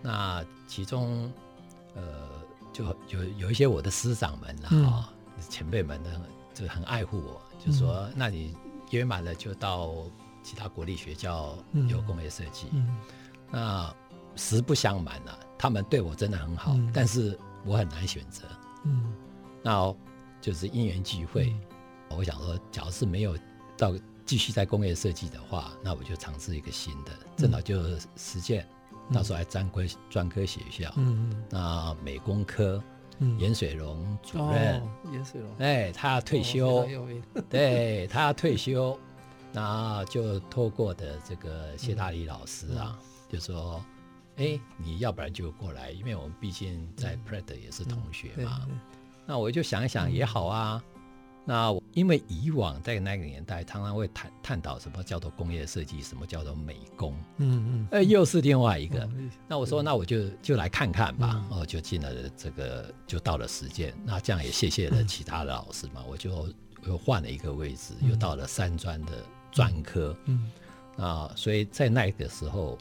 [0.00, 1.32] 那其中
[1.94, 2.28] 呃
[2.72, 6.10] 就有有一些我的师长们啊，嗯、前辈们呢
[6.54, 8.56] 就很爱护我，就说、嗯、那你
[8.90, 9.92] 约满了就到
[10.44, 12.68] 其他国立学校有工业设计。
[13.50, 13.92] 那
[14.36, 17.36] 实不相瞒呢、啊，他们对我真的很好，嗯、但是。
[17.64, 18.44] 我很难选择，
[18.84, 19.12] 嗯，
[19.62, 19.94] 那
[20.40, 21.54] 就是因缘际会。
[22.10, 23.36] 嗯、我想说，假如是没有
[23.76, 23.94] 到
[24.24, 27.82] 继续在工业设计的话，那我就尝试一个新的，正好就
[28.16, 28.66] 实践。
[29.10, 32.82] 嗯、到时候还专科专科学校，嗯嗯，那美工科，
[33.18, 37.08] 嗯，颜水龙主任，颜、哦、水龙，哎，他要退休，哦、
[37.50, 38.98] 对他要退休，
[39.52, 43.82] 那就透过的这个谢大礼老师啊，嗯、就说。
[44.38, 48.66] 哎，你要不然就过来，因为我们毕竟在 Pratt 也是同学嘛。
[49.26, 50.82] 那我就想一想也好啊。
[51.44, 59.00] 那因为以往在那个年代，常常会探探讨什么叫做工业设计，什么叫做美工，嗯嗯，哎，又是另外一个。
[59.16, 63.94] 嗯、那我说，那我就就来看看吧，嗯、哦，就进了这个，就到了实践。
[64.04, 70.52] 那这样也谢谢了其他的老师嘛，嗯、我就又换了一个位置，嗯、又到了三专的专科，嗯，
[70.98, 72.76] 啊，所以在那个时候，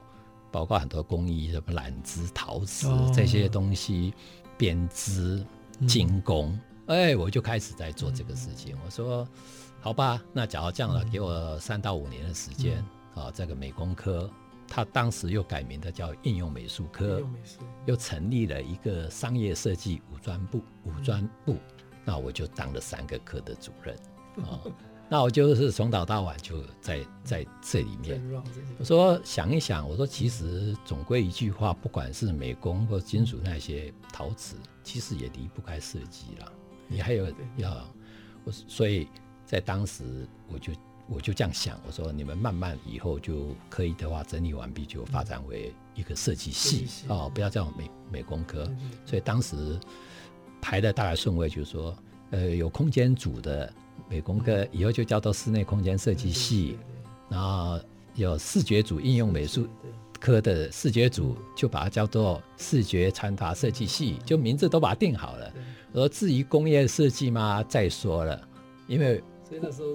[0.58, 4.12] 包括很多工艺，什么染织、陶瓷、哦、这些东西，
[4.58, 5.46] 编织、
[5.88, 6.50] 精工。
[6.50, 8.76] 嗯哎，我就开始在做这个事情。
[8.84, 9.28] 我说，
[9.82, 13.30] 好吧，那假如这样了，给我三到五年的时间啊。
[13.32, 14.28] 这个美工科，
[14.68, 17.22] 他当时又改名的叫应用美术科，
[17.86, 21.58] 又成立了一个商业设计五专部，五专部。
[22.04, 23.96] 那我就当了三个科的主任
[24.44, 24.60] 啊。
[25.10, 28.22] 那我就是从早到晚就在在这里面。
[28.78, 36.52] 我说想一想，我说其实总归一句话，不管是美工或金属那些陶瓷，其实也离不开设计了。
[36.88, 37.88] 你还有要
[38.44, 39.08] 我，所以
[39.46, 40.74] 在当时我就
[41.08, 48.70] 我就这样想，我说你们慢慢以后就可以的话，整理完毕就发展为一个设计系哦，不要叫美美工科。
[49.06, 49.80] 所以当时
[50.60, 51.98] 排的大概顺位就是说，
[52.32, 53.72] 呃，有空间组的
[54.10, 56.78] 美工科以后就叫做室内空间设计系，
[57.30, 57.80] 然后
[58.16, 59.68] 有视觉组应用美术
[60.20, 65.54] 科的视觉组就把它叫做视觉传达设计系，就名字都把它定好了。
[65.94, 68.48] 而至于工业设计嘛，再说了，
[68.88, 69.24] 因为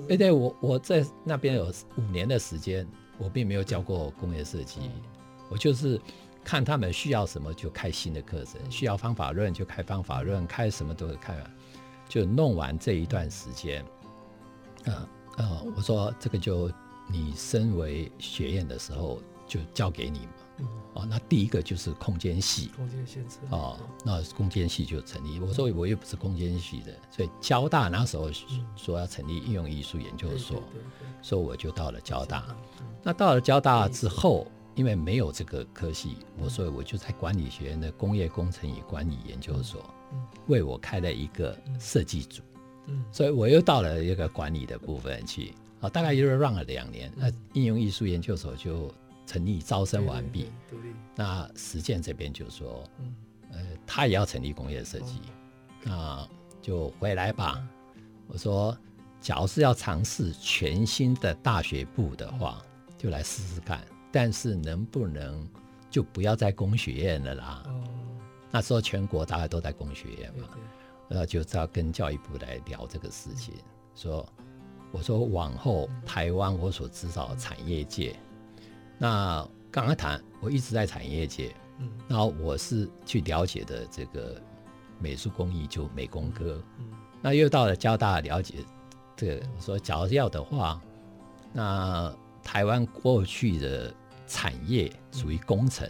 [0.08, 2.86] 哎，对我我在那边有五年的时间，
[3.18, 4.80] 我并没有教过工业设计，
[5.50, 6.00] 我就是
[6.42, 11.50] 看他们需要什么就开新的课程，需要方法论就开方法论，开什么都会开完，
[12.08, 13.84] 就弄完这一段时间，
[14.86, 16.70] 啊啊，我说这个就
[17.08, 20.32] 你身为学院的时候就交给你嘛。
[20.94, 25.40] 哦，那第一个就是空间系，空间线哦，那空间系就成立。
[25.40, 28.30] 我说我又不是空间系的，所以交大那时候
[28.76, 30.62] 说要成立应用艺术研究所，
[31.22, 32.44] 所以我就到了交大。
[33.02, 39.82] 那到了交大之后，因为没有这个科系，我所以我就在管理学院的工业工程与管理研究所，
[40.46, 42.42] 为我开了一个设计组。
[43.10, 45.54] 所以我又到了一个管理的部分去。
[45.80, 48.92] 啊，大概就是 run 了两年，那应用艺术研究所就。
[49.24, 50.50] 成立招生完毕，
[51.14, 52.84] 那实践这边就说，
[53.52, 55.20] 呃，他也要成立工业设计，
[55.84, 56.28] 那
[56.60, 57.66] 就回来吧。
[58.26, 58.76] 我说，
[59.20, 62.60] 假如是要尝试全新的大学部的话，
[62.98, 63.80] 就来试试看。
[64.10, 65.48] 但是能不能
[65.88, 67.62] 就不要在工学院了啦？
[68.50, 70.48] 那时候全国大概都在工学院嘛，
[71.12, 73.54] 那就是要跟教育部来聊这个事情。
[73.94, 74.26] 说，
[74.90, 78.16] 我说往后台湾我所知道的产业界。
[78.98, 84.40] 那刚刚谈，我一直在产业界，嗯，然后我是去了解的这个
[84.98, 86.86] 美术工艺，就美工科，嗯，
[87.20, 88.64] 那又到了交大了解
[89.16, 90.80] 这个，我说假如要的话，
[91.52, 93.92] 那台湾过去的
[94.26, 95.86] 产业属于工程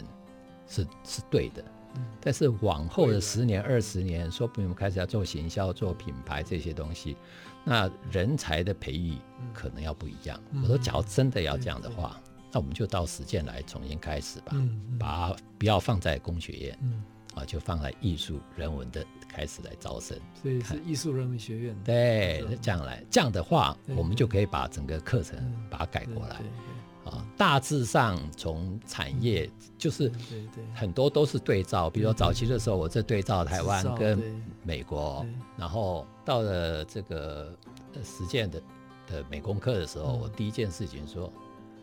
[0.66, 1.81] 是，是是对的，嗯，
[2.20, 7.16] 但是往后的十年二十年，说不定我们开始要做行销、做品牌这些东西，
[7.64, 9.16] 那人才的培育
[9.52, 10.40] 可能要不一样。
[10.62, 12.20] 我说，假如真的要这样的话。
[12.54, 14.54] 那我们就到实践来重新开始吧，
[15.00, 17.02] 把它不要放在工学院，嗯、
[17.34, 20.14] 啊，就放在艺术人文的开始来招生。
[20.42, 21.74] 所以是艺术人文学院。
[21.82, 25.38] 对，这样来，这样的话，我们就可以把整个课程
[25.70, 26.42] 把它改过来。
[27.04, 30.10] 啊，大致上从产业就是
[30.74, 34.20] 很多都是对照，比如说早期的时候，我在对照台湾跟
[34.62, 37.56] 美国，然后到了这个
[38.02, 38.62] 实践的
[39.06, 41.32] 的美工课的时候，我第一件事情说。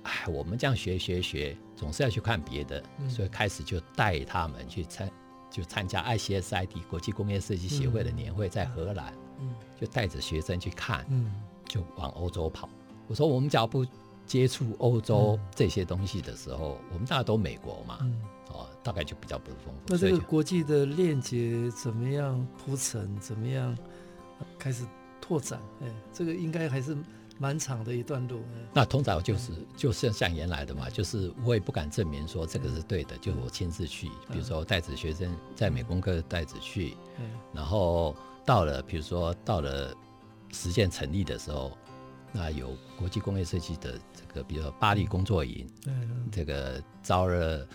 [0.04, 5.12] 哎，我们这样学学学，总是要去看别的，嗯、所以开始就带他们去参，
[5.52, 11.30] 就参加 ICSID 国际工业设计协会的年会，在荷兰，嗯、就带着学生去看，嗯、
[11.68, 12.70] 就往欧洲跑。
[13.08, 13.86] 我说，我们只要不
[14.30, 18.22] 接触欧洲这些东西的时候，嗯、我们大家都美国嘛，嗯、
[18.54, 19.82] 哦，大概就比较不丰富。
[19.88, 23.20] 那这个国际的链接怎么样铺陈？
[23.20, 23.78] 怎么样
[24.58, 24.86] 开始
[25.20, 25.60] 拓展？
[25.82, 26.96] 哎，这个应该还是。
[27.42, 28.42] 蛮长的一段路，
[28.74, 36.98] 那通常就是就是像原来的嘛，就是我也不敢证明说这个是对的，就我亲自去，比如说带着学生在美工科带着去，
[37.54, 38.14] 然后
[38.46, 39.96] 到了比如说到了
[40.52, 41.72] 实践成立的时候，
[42.32, 45.68] 那有国际工业设计的这个，比如说巴黎工作营，
[46.32, 47.68] 这个招了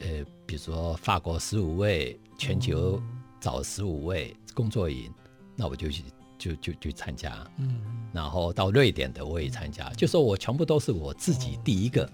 [0.00, 3.00] 呃，比如说法国十五位，全球
[3.40, 5.12] 找十五位工作营，
[5.56, 6.04] 那我就去。
[6.40, 7.80] 就就去参加，嗯，
[8.12, 12.08] 然后到瑞典的我也参加，就说我全部都是我自己第一个，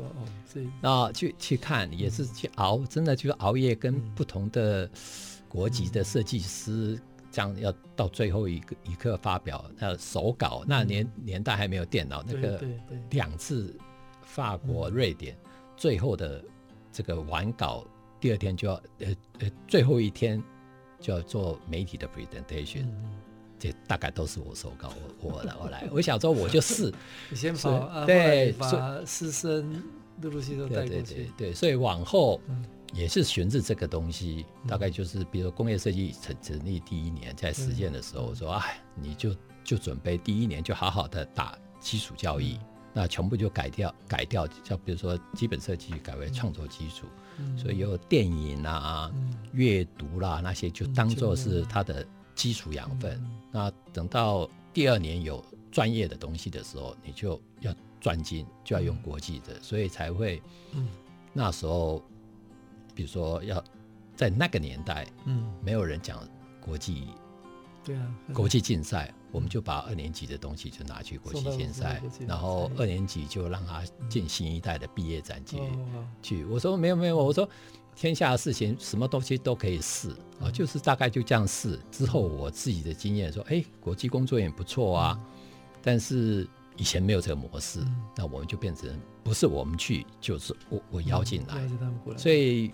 [0.80, 4.90] 然后去去看，也是去熬，真的就是熬夜跟不同的
[5.46, 6.98] 国籍的设计师
[7.34, 12.64] 这样要到最后一个一刻发表，那手稿，嗯、那年年代还没有电脑，那个
[13.10, 13.76] 两次
[14.22, 16.40] 法国、瑞典，嗯、最后的
[16.92, 17.84] 这个完稿，
[18.20, 20.40] 第二天就要呃呃最后一天
[21.00, 23.10] 就要做媒体的 presentation，、嗯、
[23.58, 26.94] 这大概都是我手稿，我我来我来，我想说我就试，
[27.28, 29.82] 你先跑，对，把师生
[30.22, 32.40] 陆陆续续带过去，对对对对，所以往后。
[32.94, 39.34] 嗯也是循着这个东西，大概就是，比如说工业设计成成立第一年，在实践的时候，我说，哎，你就
[39.64, 42.56] 就准备第一年就好好的打基础教育，
[42.92, 47.08] 那全部就改掉改掉，像比如说基本设计改为创作基础，
[47.58, 49.10] 所以有电影啊、
[49.52, 53.20] 阅读啦那些，就当做是它的基础养分。
[53.50, 60.40] 那等到第二年有专业的东西的时候，你就要专精，就要用国际的，所以才会，
[61.32, 62.00] 那时候。
[62.94, 63.62] 比如说，要
[64.16, 66.20] 在那个年代，嗯，没有人讲
[66.60, 67.08] 国际，
[67.84, 75.58] 对啊，国际竞赛，我们就把二年级的东西就拿去国际竞赛，然后二年级就让他进新一代的毕业展去。
[76.22, 77.48] 去，我说没有没有，我说
[77.96, 81.78] 天下的事情什么东西都可以试啊，就是大概就这样试。
[81.90, 85.20] 之后我自己的经验说，哎，国际工作也不错啊，
[85.82, 87.84] 但是以前没有这个模式，
[88.16, 88.88] 那我们就变成
[89.22, 91.68] 不是我们去，就是我我邀进来，
[92.16, 92.72] 所以。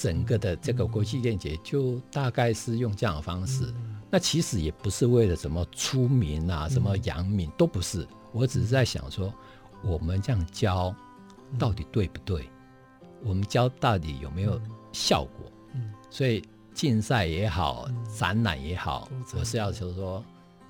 [0.00, 9.34] 整个的这个国际电节就大概是用这样的方式，嗯、那其实也不是为了什么出名啊，嗯、什么扬名都不是，我只是在想说，
[9.82, 10.94] 我们这样教
[11.58, 12.48] 到底对不对？
[13.00, 14.60] 嗯、我们教到底有没有
[14.92, 15.50] 效果？
[15.74, 20.24] 嗯、所以竞赛也好，嗯、展览也好，嗯、我是要求说，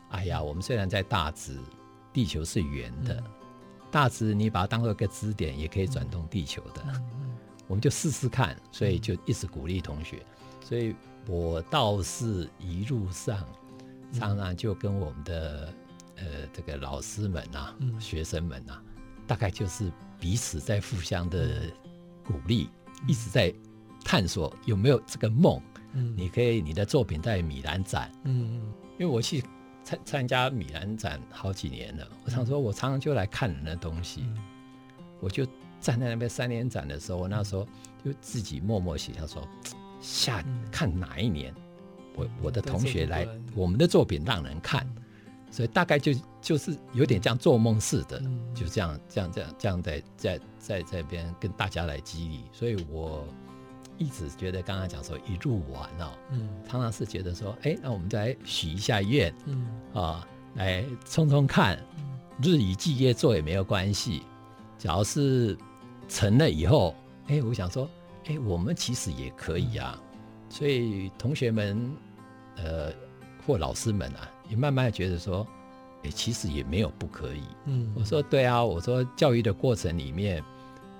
[0.08, 1.58] 哎呀，我们虽然在大直，
[2.14, 3.24] 地球是圆的，嗯、
[3.90, 6.82] 大直你把它当做一个支点，也可以转动地球的。
[7.68, 10.24] 嗯我们就试试看，所以就一直鼓励同学。
[10.62, 10.96] 所以
[11.26, 13.46] 我倒是一路上
[14.10, 15.74] 常常就跟我们的
[16.16, 18.82] 呃这个老师们啊、学生们啊，
[19.26, 21.70] 大概就是彼此在互相的
[22.24, 22.70] 鼓励，
[23.06, 23.52] 一直在
[24.02, 25.60] 探索有没有这个梦。
[26.16, 28.62] 你可以你的作品在米兰展，嗯，
[28.98, 29.44] 因为我去
[29.84, 34.24] 参参加米兰展好几年了，我常说我常常就来看人的东西，
[35.20, 35.46] 我就。
[35.80, 37.66] 站在那边三年展的时候，我那时候
[38.04, 39.48] 就自己默默写，下说
[40.00, 41.54] 下看哪一年，
[42.14, 44.86] 我我的同学来，我们的作品让人看，
[45.50, 48.22] 所以大概就就是有点像做梦似的，
[48.54, 53.24] 就这样这样这样这样在在在这边跟大家来激励，所以我
[53.98, 59.66] 一直觉得刚刚讲说一路玩哦，嗯，常常是觉得说，哎，那我们再来许一下愿，嗯。
[59.94, 61.78] 啊，来冲冲看，
[62.42, 64.22] 日以继夜做也没有关系，
[64.78, 65.56] 只要是。
[66.08, 66.94] 成了以后，
[67.26, 67.88] 哎，我想说，
[68.26, 70.00] 哎，我们其实也可以啊。
[70.48, 71.94] 所以同学们，
[72.56, 72.90] 呃，
[73.46, 75.46] 或老师们啊，也慢慢觉得说，
[76.04, 77.42] 哎，其实也没有不可以。
[77.66, 80.42] 嗯，我说对啊，我说教育的过程里面，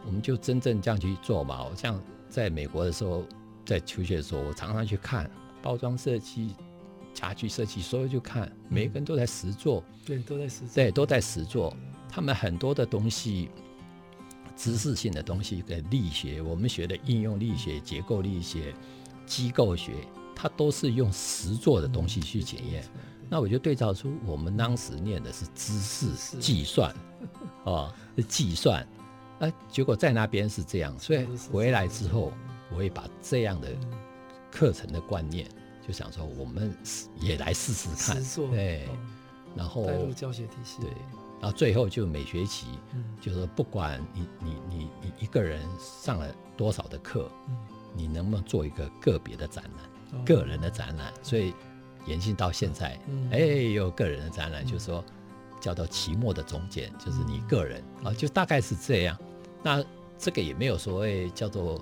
[0.04, 1.64] 我们就真正这样去做嘛。
[1.64, 1.98] 我像
[2.28, 3.24] 在美国的时候，
[3.64, 5.30] 在求学的时候，我常常去看
[5.62, 6.54] 包装设计、
[7.14, 9.82] 家具设计，所有就看，每个人都在实做。
[10.04, 10.74] 对，都在实做。
[10.74, 11.74] 对，都在实做。
[12.11, 13.48] 他们很多的东西。
[14.59, 18.74] 知识性的东西跟力学，我们学的应用力学、结构力学、
[19.24, 19.92] 机构学，
[20.34, 22.84] 它都是用实做的东西去检验。
[23.30, 26.92] 那我就对照出我们当时念的是知识计算，
[27.64, 28.84] 哦，是计算，
[29.38, 30.98] 哎，结果在那边是这样。
[30.98, 32.32] 所以回来之后，
[32.72, 33.68] 我会把这样的
[34.50, 35.46] 课程的观念，
[35.86, 36.76] 就想说我们
[37.20, 38.88] 也来试试看，对，
[39.54, 40.90] 然后带入教学体系，对。
[41.41, 42.66] 然后最后就每学期，
[43.20, 47.30] 就是不管你你你你一个人上了多少的课，
[47.95, 51.12] 你能不能做一个个别的展览，个人的展览？
[51.22, 51.55] 所以
[52.07, 55.05] 延续到现在，哎，有个人的展览，就是说
[55.61, 57.84] 叫做期末的总检，就是你个人。
[58.03, 59.16] 啊，就大概是这样。
[59.62, 59.84] 那
[60.18, 61.80] 这个也没有所谓叫做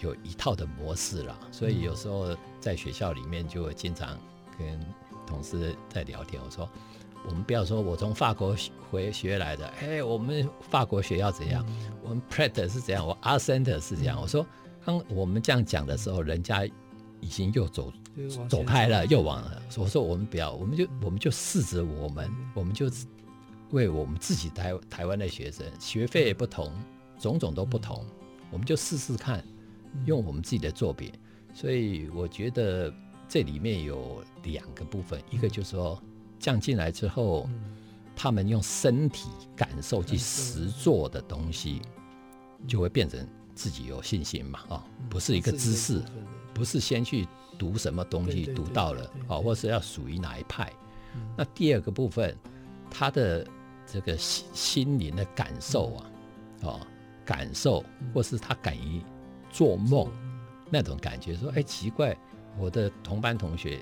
[0.00, 4.18] 有一套的模式啦，所以有时候在学校里面就会经常
[4.58, 4.80] 跟
[5.24, 6.68] 同事在聊天，我说。
[7.28, 8.56] 我们不要说，我从法国
[8.88, 11.64] 回学来的，哎，我们法国学要怎样？
[11.68, 13.04] 嗯、我们 Pratt 是怎样？
[13.04, 14.16] 我 Art Center 是怎样。
[14.16, 14.46] 嗯、我说，
[14.84, 16.64] 当我们这样讲的时候，人家
[17.20, 17.92] 已经又走
[18.48, 19.60] 走开了，又往了。
[19.76, 22.88] 我说，我们不要，我们就我们就试着我们，嗯、我们就
[23.70, 26.72] 为我们自己台台湾的学生，学费也不同，
[27.18, 29.44] 种种都不同，嗯、我们就试试看，
[30.04, 31.12] 用我们自己的作品。
[31.52, 32.94] 所以我觉得
[33.28, 36.00] 这里面有两个部分，一个就是说。
[36.38, 37.60] 降进来之后，嗯、
[38.14, 41.80] 他们用身体感受去实做的东西，
[42.60, 46.02] 嗯、就会变成自己有信心嘛，哦，不是一个知识，
[46.54, 47.26] 不是先去
[47.58, 50.72] 读什么东西读到了，哦，或是要属于哪一派。
[51.36, 52.36] 那第二个部分，
[52.90, 53.46] 他的
[53.86, 56.10] 这个心心灵的感受啊，
[56.62, 56.80] 哦，
[57.24, 59.02] 感受，或是他敢于
[59.50, 60.10] 做梦。
[60.68, 62.16] 那种感觉，说，哎，奇怪，
[62.58, 63.80] 我的同班同学，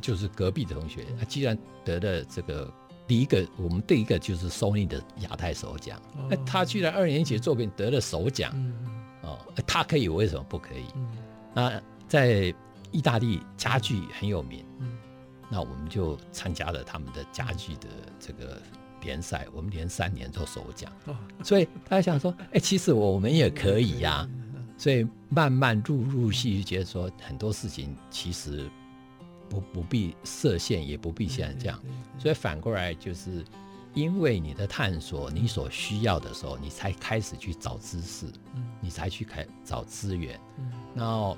[0.00, 2.72] 就是隔壁的同学，他既然得了这个。
[3.04, 8.72] 第一个，我们第一个就是 Sony 的亚太首奖，那、哦、他居然二年级的作品得了首奖，嗯、
[9.22, 10.84] 哦，他可以，为什么不可以？
[10.94, 11.08] 嗯、
[11.52, 12.54] 那在
[12.90, 14.96] 意大利家具很有名，嗯、
[15.50, 17.88] 那我们就参加了他们的家具的
[18.20, 18.62] 这个
[19.02, 24.28] 联赛，我们连三年都首奖，哦、所以他想说，哎，其实我们也可以呀、啊，
[24.78, 28.70] 所以慢慢陆陆续续觉得说很多事情其实。
[29.52, 31.78] 不不必设限，也不必现在这样，
[32.18, 33.44] 所以反过来就是，
[33.92, 38.24] 因为你的探索，你所需要的时候，你才开始去找知识，
[38.80, 40.40] 你才去开找资源。
[40.94, 41.36] 然后，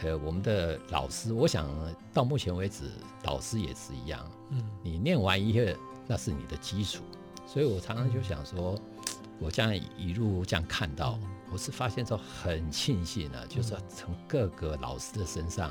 [0.00, 1.68] 呃，我们的老师，我想
[2.14, 2.90] 到目前为止，
[3.24, 4.26] 老师也是一样。
[4.48, 5.76] 嗯你念完一个，
[6.06, 7.02] 那是你的基础。
[7.46, 8.74] 所以我常常就想说，
[9.38, 11.18] 我这样一路这样看到，
[11.52, 15.70] 我是发现说很庆幸啊，就是从各个老师的身上。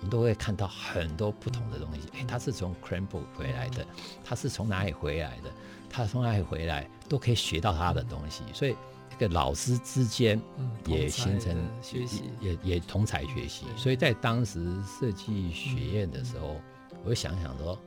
[0.00, 2.00] 我们都会看到很多不同的东西。
[2.18, 3.86] 诶，他是从 Cranbrook 回来的，
[4.24, 5.50] 他是从哪里回来的？
[5.90, 8.42] 他从哪里回来都可以学到他的东西。
[8.54, 8.74] 所以，
[9.10, 10.40] 这个老师之间
[10.86, 13.66] 也形成学习，也也同才学习。
[13.76, 16.58] 所以在当时设计学院的时候，
[17.04, 17.78] 我就想想说，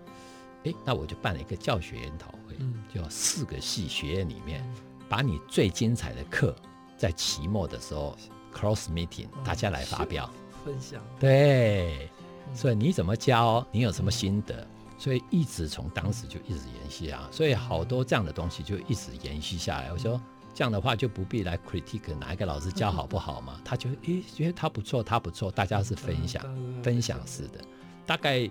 [0.66, 2.56] 哎，那我就办了一个教学研讨会，
[2.94, 4.64] 就四个系学院里面，
[5.10, 6.56] 把你最精彩的课，
[6.96, 8.16] 在期末的时候
[8.54, 10.30] cross meeting，大家来发表。
[10.64, 12.10] 分享对，
[12.54, 13.66] 所以你怎么教？
[13.72, 14.68] 你有什么心得？
[14.98, 19.92] 所以一直从当时就一直延续啊，所以好多这样的东西就一直延续下来。
[19.92, 20.22] 我说
[20.54, 23.60] 这样的话就不必来 critique 哪一个老师教好不好嘛？
[23.66, 26.42] 他就诶觉得他不错，他不错，大家是分享
[26.82, 27.60] 分享式的。
[28.06, 28.50] 大概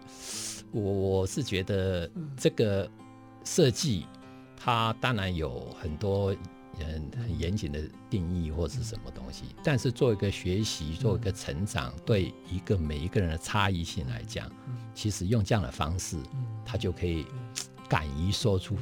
[0.70, 2.90] 我我是觉得这个
[3.44, 4.06] 设计，
[4.56, 6.34] 它当然有很多。
[6.78, 14.50] 很很严谨的定义或是什么东西，但是做一个学习，做一个成长，对一个每一个人的差异性来讲，
[14.94, 16.16] 其实用这样的方式，
[16.64, 17.26] 他就可以
[17.88, 18.76] 敢于说出，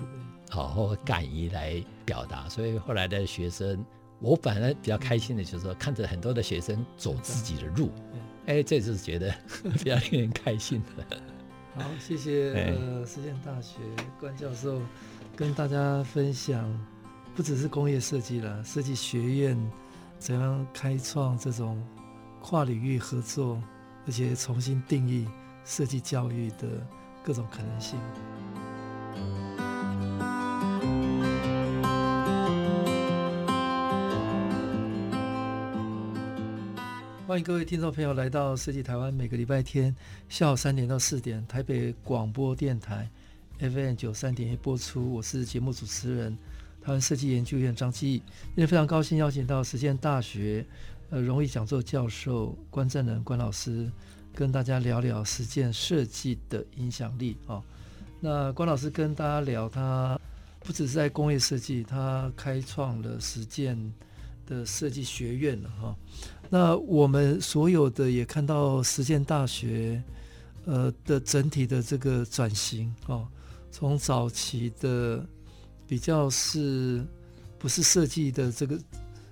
[0.49, 2.49] 好或敢于来表达。
[2.49, 3.85] 所以后来的学生，
[4.21, 7.91] 我反而比较开心的就是说，看着很多的学生走自己的路，
[8.47, 9.35] 哎，这就是觉得
[9.75, 11.21] 比较令人开心的。
[11.77, 13.79] 好，谢谢呃，实践大学
[14.19, 14.81] 关教授
[15.37, 16.69] 跟大家分享。
[17.41, 19.59] 不只是工业设计了，设计学院
[20.19, 21.83] 怎样开创这种
[22.43, 23.59] 跨领域合作，
[24.07, 25.27] 而且重新定义
[25.65, 26.87] 设计教育的
[27.25, 27.99] 各种可能性。
[37.27, 39.97] 欢迎各位听众朋友来到设计台湾，每个礼拜天
[40.29, 43.09] 下午三点到四点，台北广播电台
[43.61, 45.11] FM 九三点一播出。
[45.15, 46.37] 我是节目主持人。
[46.99, 50.65] 设计研究院张基义，今天非常高兴邀请到实践大学
[51.11, 53.93] 呃荣誉讲座教授关正仁关老师，
[54.35, 57.63] 跟大家聊聊实践设计的影响力啊、哦。
[58.19, 60.19] 那关老师跟大家聊，他
[60.61, 63.77] 不只是在工业设计，他开创了实践
[64.47, 65.97] 的设计学院了哈、
[66.49, 70.03] 那我们所有的也看到实践大学
[70.65, 73.29] 呃的整体的这个转型哦，
[73.71, 75.23] 从早期的。
[75.91, 77.05] 比较是
[77.59, 78.79] 不是设计的这个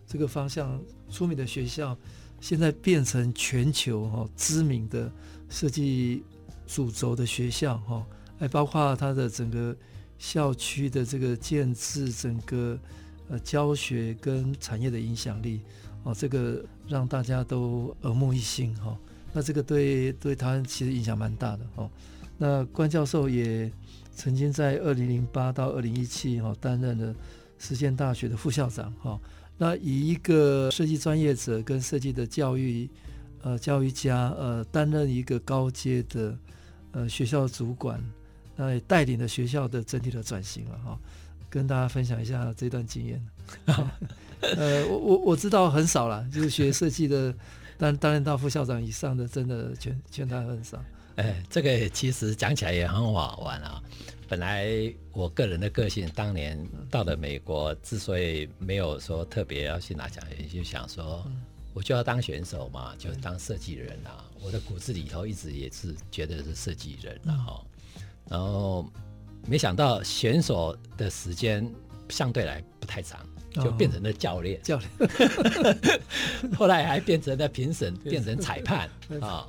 [0.09, 1.97] 这个方向出名的学校，
[2.41, 5.09] 现在变成全球哈知名的
[5.49, 6.25] 设计
[6.67, 8.05] 主轴的学校哈，
[8.41, 9.77] 还包括它的整个
[10.19, 12.77] 校区的这个建制，整个
[13.29, 15.61] 呃教学跟产业的影响力
[16.03, 18.99] 哦，这个让大家都耳目一新哈。
[19.33, 21.89] 那这个对对台湾其实影响蛮大的哈。
[22.37, 23.71] 那关教授也。
[24.19, 27.15] 曾经在二零零八到二零一七哈担任了
[27.57, 29.17] 实践大学的副校长哈，
[29.57, 32.91] 那以一个设计专业者跟设计的教育
[33.43, 36.37] 呃教育家呃担任一个高阶的
[36.91, 38.03] 呃学校主管，
[38.57, 40.99] 那也带领了学校的整体的转型了哈，
[41.49, 43.25] 跟大家分享一下这段经验。
[44.43, 47.33] 呃，我我我知道很少了，就是学设计的
[47.77, 50.83] 但担任到副校长以上的，真的全全台很少。
[51.19, 53.83] 哎，这个其实讲起来也很好玩啊。
[54.29, 54.69] 本来
[55.13, 56.57] 我个人的个性，当年
[56.89, 61.27] 到了美国，之所以没有说特别要去拿奖学金，就想说
[61.75, 64.25] 我就要当选手嘛，就当设计人啊。
[64.41, 67.67] 我的骨子里头一直也是觉得是设计人，然后，
[68.29, 68.89] 然后
[69.45, 71.69] 没想到选手的时间
[72.09, 73.19] 相对来不太长，
[73.55, 74.91] 就变成了教练，教练，
[76.55, 78.89] 后来还变成了评审，变成裁判
[79.21, 79.49] 啊，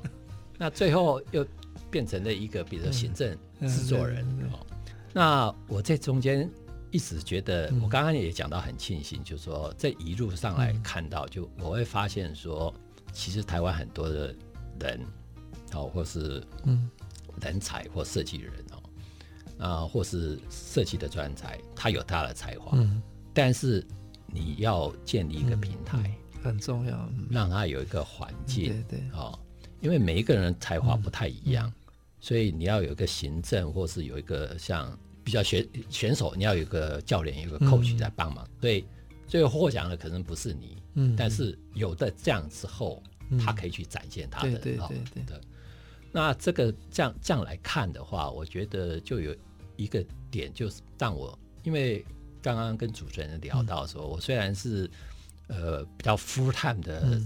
[0.58, 1.46] 那最后又
[1.90, 4.64] 变成了一个，比如说行政制作人哦。
[5.12, 6.48] 那我在中间
[6.90, 12.72] 一直觉得，我刚刚也讲到很庆幸，就是说这一路上来看到，就我会发现说，
[13.12, 14.34] 其实台湾很多的
[14.80, 15.00] 人
[15.74, 16.88] 哦，或是嗯。
[17.40, 18.82] 人才或设计人哦，
[19.64, 22.76] 啊，或是设计的专才，他有他的才华，
[23.34, 23.86] 但是。
[24.32, 29.36] 你要建立一个平台，很重要，让他有一个环境，嗯、对对，哦，
[29.80, 31.74] 因为每一个人才华不太一样，嗯、
[32.20, 38.84] 所以你要有一个行政，或是有一个像比较选选手，你要有一个教练，有一个 coach 在帮忙，嗯、所以
[39.26, 45.40] 最后获奖的可能不是你，嗯，但是有的这样之后，嗯、他可以去展现他的，对对对对，对。
[46.12, 49.34] 那这个这样这样来看的话，我觉得就有
[49.76, 52.04] 一个点，就是让我因为。
[52.42, 54.90] 刚刚跟主持人聊到说，我虽然是
[55.48, 57.20] 呃比较 full time 的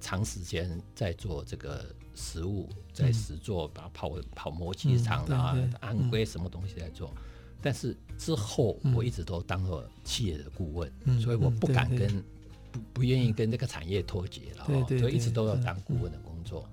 [0.00, 1.86] 长时间在做这个
[2.16, 7.14] 实物，在实做把跑跑模拟场啊、安规什么东西在做，
[7.62, 10.90] 但是之后我一直都当做企业的顾问，
[11.20, 12.24] 所以我不敢跟
[12.72, 14.64] 不不愿意跟这个产业脱节了，
[14.98, 16.68] 所以一直都要当顾问的工作。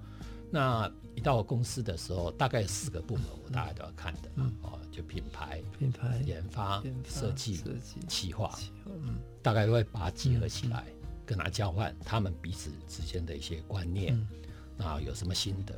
[0.49, 4.29] 那一到公司的时候，大概四个部门我大概都要看的，
[4.61, 10.85] 哦，就品牌、品牌研发、设计、设计、企划，嗯，大概都会把它集合起来，
[11.25, 14.15] 跟他交换他们彼此之间的一些观念，
[14.77, 15.75] 啊，有什么心得，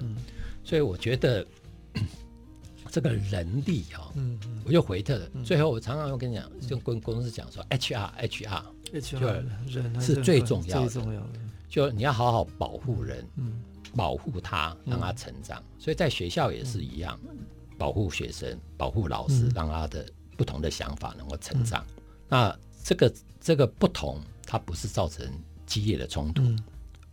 [0.64, 1.46] 所以我觉得
[2.92, 13.62] 这个人力啊，嗯，我就回特，最后我常常会跟你讲，就跟公司讲说，HR，HR，HR 是最重要的，最重要的，就你要好好保护人，嗯。
[13.96, 15.58] 保护他，让他成长。
[15.58, 17.38] 嗯、所以在学校也是一样，嗯、
[17.78, 21.82] 保护学生，保护老师，嗯、让他的不同的想法能够成长。
[21.88, 25.26] 嗯、那这个这个不同，它不是造成
[25.66, 26.60] 激烈的冲突，嗯、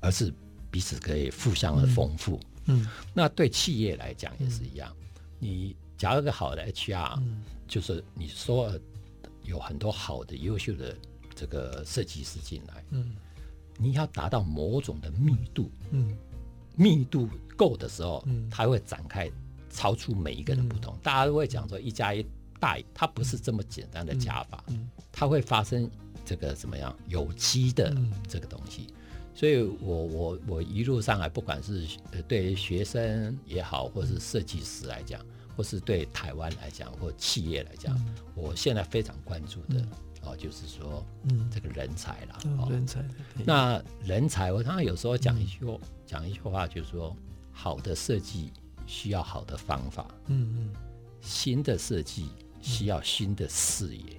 [0.00, 0.34] 而是
[0.72, 2.40] 彼此可以互相的丰富。
[2.64, 4.92] 嗯，那对企业来讲也是一样。
[4.98, 5.06] 嗯、
[5.38, 8.72] 你假如一个好的 HR，、嗯、就是你说
[9.44, 10.96] 有很多好的、优秀的
[11.34, 13.14] 这个设计师进来，嗯，
[13.78, 16.08] 你要达到某种的密度，嗯。
[16.08, 16.18] 嗯
[16.74, 19.30] 密度够的时候，嗯它会展开，
[19.70, 20.96] 超出每一个人不同。
[21.02, 22.24] 大家都会讲说一加一
[22.58, 24.64] 大于，它不是这么简单的加法，
[25.12, 25.88] 它会发生
[26.24, 27.94] 这个怎么样有机的
[28.26, 28.86] 这个东西。
[29.34, 31.86] 所以我我我一路上来，不管是
[32.28, 35.20] 对学生也好，或是设计师来讲，
[35.56, 37.98] 或是对台湾来讲，或企业来讲，
[38.34, 39.84] 我现在非常关注的。
[40.24, 43.04] 哦，就是说，嗯，这个人才啦，哦，人才。
[43.44, 45.76] 那人才，我常常有时候讲一句话，
[46.06, 47.16] 讲一句话，就是说，
[47.50, 48.52] 好的设计
[48.86, 50.72] 需要好的方法，嗯嗯，
[51.20, 52.28] 新的设计
[52.60, 54.16] 需要新的视野。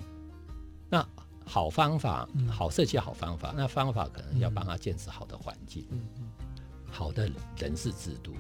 [0.90, 1.08] 那
[1.46, 6.32] 好方法，好设计，好方法，那方法可能要帮他建设好的环境，嗯嗯，
[6.90, 8.34] 好的人事制度，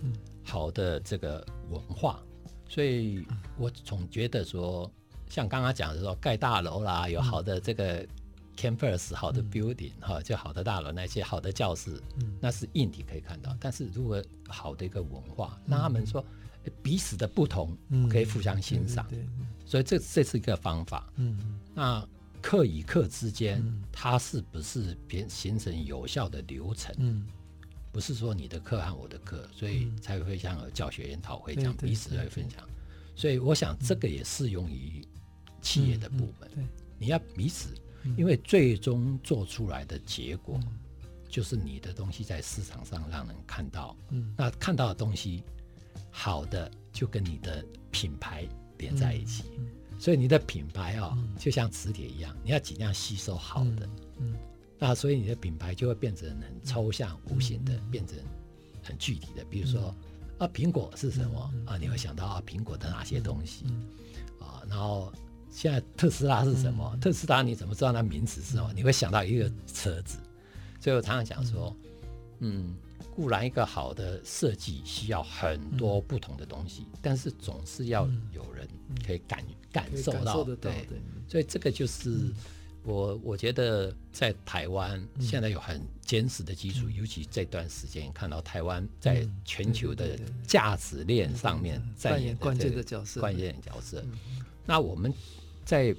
[0.00, 0.12] 嗯，
[0.44, 2.20] 好的这个文化。
[2.68, 4.90] 所以我总觉得说。
[5.30, 8.02] 像刚刚讲的说盖大楼啦，有好的这个
[8.56, 12.02] campus、好的 building 哈，就好的大楼那些好的教室，
[12.40, 13.54] 那是硬体可以看到。
[13.60, 16.24] 但是如果好的一个文化，让他们说
[16.82, 17.76] 彼此的不同
[18.10, 19.06] 可以互相欣赏，
[19.66, 21.12] 所以这这是一个方法。
[21.74, 22.02] 那
[22.40, 23.62] 课与课之间，
[23.92, 27.24] 它是不是变形成有效的流程？
[27.92, 32.66] 不是说你的课和我的课，所以才会像教学研讨会这样彼此来分享。
[33.14, 35.04] 所以我想这个也适用于。
[35.60, 36.48] 企业的部门，
[36.98, 37.74] 你要彼此，
[38.16, 40.58] 因为最终做出来的结果，
[41.28, 43.94] 就是你的东西在市场上让人看到，
[44.36, 45.42] 那看到的东西
[46.12, 48.46] 好的，就跟你的品牌
[48.78, 49.44] 连在一起，
[49.98, 53.88] 所以你的品牌啊，就像磁铁一样，你要尽量吸收好的，
[54.18, 54.34] 嗯
[54.78, 58.16] 那所以你的品牌就会变成很抽象、无形的，变成
[58.82, 59.94] 很具体的，比如说
[60.38, 61.76] 啊，苹果是什么啊？
[61.76, 63.64] 你会想到啊，苹果的哪些东西
[64.40, 64.62] 啊？
[64.68, 65.12] 然后。
[65.50, 66.88] 现在特斯拉是什么？
[66.92, 68.70] 嗯、特斯拉你怎么知道它名字是什么？
[68.74, 70.18] 你会想到一个车子。
[70.78, 71.74] 所以我常常讲说，
[72.40, 72.76] 嗯，
[73.18, 78.64] 固然一个好的设计需要很多不同的东西，但是总是要有人
[79.04, 80.44] 可以感感受到。
[80.44, 80.86] 对，
[81.26, 82.32] 所以这个就是
[82.84, 90.16] 我我觉得在台湾现在有很坚实的基础，尤其这段时间看到台湾在全球的
[90.46, 94.00] 价值链上面扮演关键的角色，关键角色。
[94.64, 95.12] 那我们。
[95.64, 95.94] 在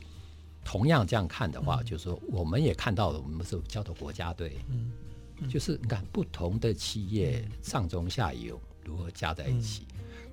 [0.66, 4.58] 同样这样看的话，就是说，我们也看到了，我们是叫做国家队，
[5.48, 9.86] 就是你看不同的企业上中下游如何加在一起。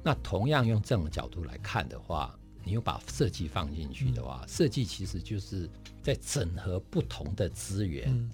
[0.03, 5.69] 那同样用这种角度来看的话，你又把设计放进去的话，设计其实就是
[6.03, 8.31] 在整合不同的资源，嗯、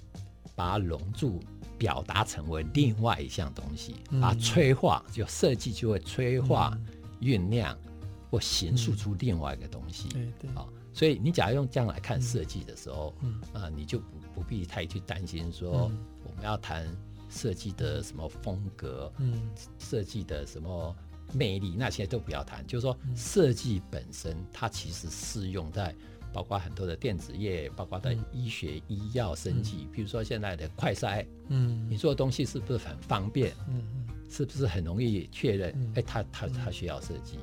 [0.55, 1.41] 把它融入，
[1.79, 6.79] 表达成为另外一项东西，嗯、把它催化，就设计就会催化、
[7.21, 7.93] 酝酿、嗯、
[8.31, 10.09] 或形塑出另外一个东西。
[10.11, 10.51] 对对。
[10.51, 13.41] 啊，所以你假如用这样来看设计的时候，嗯。
[13.55, 14.05] 啊，你就不
[14.35, 15.91] 不必太去担心说
[16.22, 16.87] 我们要谈
[17.31, 20.95] 设计的什么风格，嗯，设计的什么。
[21.35, 25.95] 魅力那些都不要谈，就是说设计本身它其实适用在
[26.31, 33.55] 包括很多的电子业，包括在医学、医药、生技，比如说现在的快筛，嗯，你做的东西是不是很方便？
[33.71, 33.83] 嗯。
[34.29, 35.93] 是不是很容易确认？
[35.95, 37.39] 哎，它它它需要设计。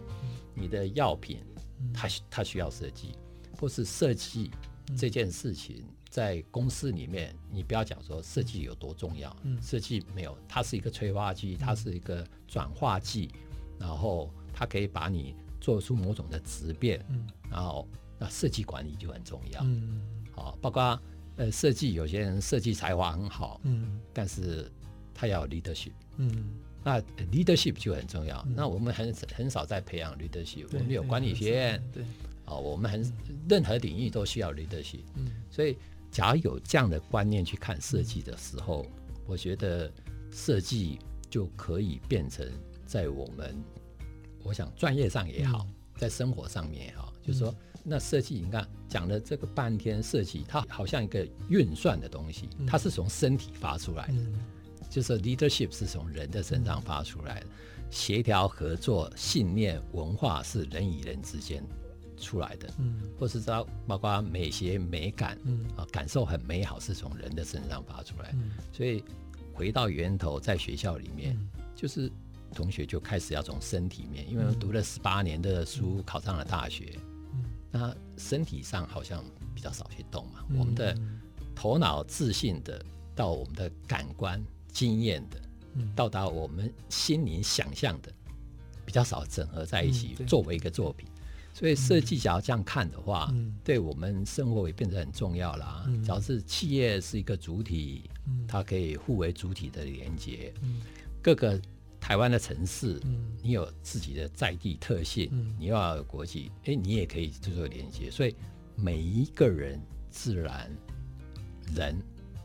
[0.53, 1.39] 你的药品，
[1.91, 3.15] 它它需要设计，
[3.59, 4.51] 或是设计
[4.95, 13.31] 这件事情在公司里面，你不要讲说设计有多重要，设计没有，它是一个催化剂，它是一个转化剂。
[13.79, 17.87] 然后它可以把你做出某种的质变，嗯，然后
[18.17, 20.01] 那设计管理就很重要，嗯，
[20.33, 21.01] 好，包括
[21.37, 24.69] 呃设计，有些人设计才华很好，嗯，但是
[25.13, 26.49] 他要有 leadership，嗯，
[26.83, 26.99] 那
[27.31, 28.43] leadership 就很重要。
[28.47, 32.03] 嗯、那我们很很少在培养 leadership，我们有管理学院，对，
[32.43, 33.01] 啊，我们很
[33.47, 35.77] 任何领域都需要 leadership，嗯，所以
[36.11, 38.91] 假如有这样的观念去看设计的时候，嗯、
[39.27, 39.91] 我觉得
[40.31, 40.99] 设计
[41.29, 42.47] 就可以变成。
[42.89, 43.55] 在我们，
[44.41, 47.53] 我想专业上也好，在生活上面也好，就是说，
[47.83, 54.15] 那设计，你看讲了这个半天，设计它好像一个运算的东西，它是从身体发出来的，
[54.89, 57.45] 就是 leadership 是从人的身上发出来的，
[57.91, 61.63] 协调合作、信念、文化是人与人之间
[62.19, 68.35] 出来的，嗯或是说包括美学、美感，嗯啊，感受很美好，是从人的身上发出来。
[68.71, 69.03] 所以
[69.53, 71.35] 回到源头，在学校里面，
[71.75, 72.11] 就是。
[72.51, 76.97] 同学就开始要从身体面，因为读了十八年的书，考上了大学。
[77.31, 80.43] 嗯，那身体上好像比较少去动嘛。
[80.49, 80.97] 嗯、我们的
[81.53, 85.39] 头脑自信的，到我们的感官经验的，
[85.75, 88.11] 嗯、到达我们心灵想象的，
[88.83, 91.07] 比较少整合在一起作为一个作品。
[91.59, 95.83] 嗯、所以设计假如这样看的话，嗯、对我们生活也变得很重要啦。
[95.87, 100.81] 嗯，只要是企业是一个主体，嗯、它可以互为主体的连接，嗯、
[101.21, 101.59] 各个。
[102.01, 102.97] 台湾的城市，
[103.43, 108.09] 你有自己的在地特性，嗯、你要有国际，哎，你也可以做做连接。
[108.09, 108.33] 所以
[108.73, 109.79] 每一个人、
[110.09, 110.71] 自然、
[111.75, 112.01] 人、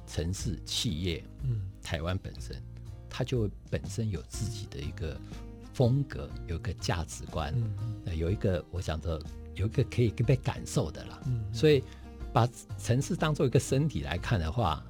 [0.08, 2.60] 城市、企业，嗯，台湾本身，
[3.08, 5.18] 它就本身有自己的一个
[5.74, 7.52] 风格，有一个价值观，
[8.06, 9.20] 嗯、有一个我想着
[9.54, 11.20] 有一个可以被感受的啦。
[11.26, 11.84] 嗯、所以
[12.32, 12.48] 把
[12.78, 14.82] 城市当做一个身体来看的话。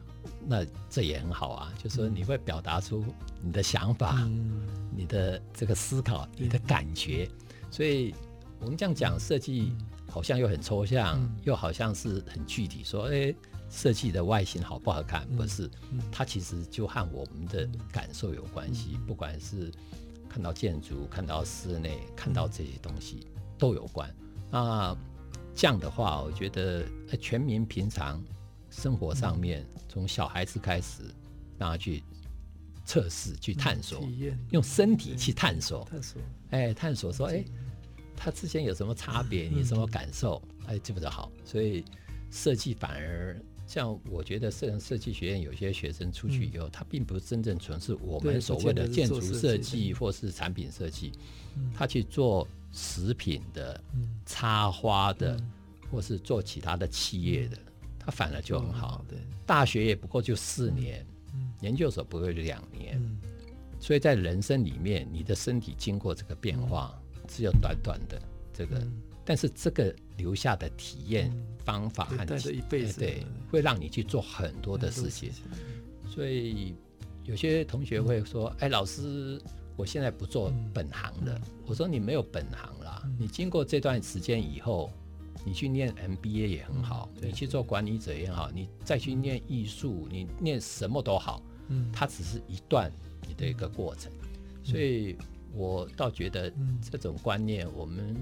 [0.47, 3.03] 那这也很好啊，就是说你会表达出
[3.43, 7.28] 你的想法，嗯、你的这个思考，你的感觉。
[7.30, 8.14] 嗯、所以
[8.61, 9.72] 我们这样讲设计，
[10.11, 12.82] 好像又很抽象，嗯、又好像是很具体。
[12.85, 13.35] 说，哎，
[13.70, 15.26] 设计的外形好不好看？
[15.37, 18.93] 不是，嗯、它其实就和我们的感受有关系。
[18.95, 19.70] 嗯、不管是
[20.35, 23.24] 看到建筑、看到室内、看到这些东西
[23.57, 24.12] 都有关。
[24.51, 24.93] 那
[25.55, 26.85] 这样的话，我觉得
[27.20, 28.20] 全民平常。
[28.68, 31.05] 生活上面，从小孩子开始，
[31.57, 32.03] 让他去
[32.85, 34.01] 测试、去探索，
[34.51, 36.20] 用身体去探索，探索，
[36.51, 37.45] 哎，探索说，哎，
[38.16, 39.49] 他之间有什么差别？
[39.49, 40.43] 你什么感受？
[40.66, 41.30] 哎，这不就好？
[41.45, 41.85] 所以
[42.32, 51.12] 设计反而像我觉得，设设计学院有些学生出去以后，他并不是真正从事我们所谓的建筑设计或是产品设计，
[51.75, 53.83] 他去做食品的、
[54.27, 55.39] 插花的，
[55.91, 57.59] 或是做其他的企业的。
[57.99, 61.03] 他反而就很好，对，大学也不过就四年，
[61.33, 63.19] 嗯，研究所不过就两年，嗯，
[63.81, 66.95] 所以在人生里面，你的身体经过这个变化，
[67.27, 68.21] 只有短短的
[68.53, 68.87] 这个，
[69.25, 71.33] 但是这个留下的体验
[71.65, 75.31] 方法和带着一辈子，对，会让你去做很多的事情。
[76.09, 76.75] 所以
[77.25, 79.41] 有些同学会说：“哎，老师，
[79.77, 84.91] 我现在不做本行了。”我说：“你没有本行啦，你经过这段时间以后。”
[85.47, 92.91] 你去念 MBA 也很好，嗯、你去做管理者也好，你再去念艺术，你念什么都好，嗯，它只是一段
[93.29, 95.15] 你的一个过程，嗯、所以
[95.53, 96.51] 我倒觉得
[96.91, 98.17] 这种观念，我们、嗯、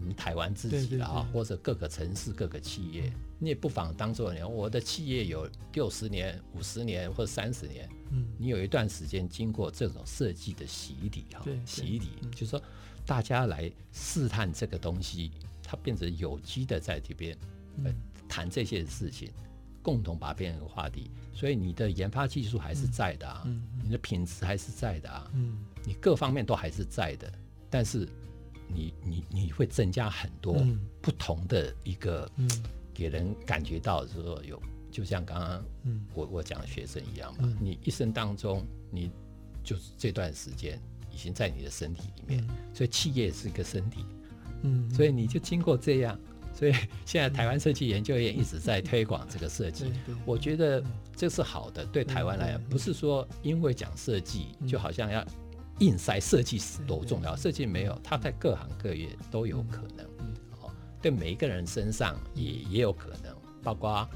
[0.00, 12.62] 我们台湾自己的啊，或者各个城市各个企业，你也不妨当做你我的企业有六十年、五十年或三十年，嗯，你有一段时间经过这种设计的洗礼哈，洗礼，就是说
[13.04, 15.30] 大家来试探这个东西。
[15.62, 17.38] 它变成有机的在这边，
[17.84, 17.94] 呃，
[18.28, 19.30] 谈这些事情，
[19.82, 21.12] 共同把它变成话题。
[21.32, 23.46] 所以你的研发技术还是在的啊，
[23.80, 27.32] 你的品质还是在的啊，嗯你各方面都还是在的。
[27.70, 28.08] 但是
[28.74, 30.56] 你你你会增加很多
[31.00, 32.30] 不同的一个，
[32.94, 34.60] 给人感觉到说有，
[34.90, 35.64] 就像刚刚
[36.14, 39.10] 我我讲的学生一样嘛，你一生当中你
[39.62, 40.80] 就是这段时间
[41.12, 44.04] 已经在你的身体里面，所以企业是一个身体，
[44.62, 46.18] 嗯，所以你就经过这样。
[46.52, 46.72] 所以
[47.06, 49.92] 现在台湾设计研究院一直在推广这个设计，
[50.26, 50.82] 我觉得
[51.16, 51.86] 这是好的。
[51.86, 55.24] 对台湾来讲，不是说因为讲设计就好像要
[55.80, 60.06] 硬塞设计师多重要，设计没有，他在各行各业都有可能。
[60.60, 60.70] 哦，
[61.02, 64.08] 对每一个人身上也也有可能，包括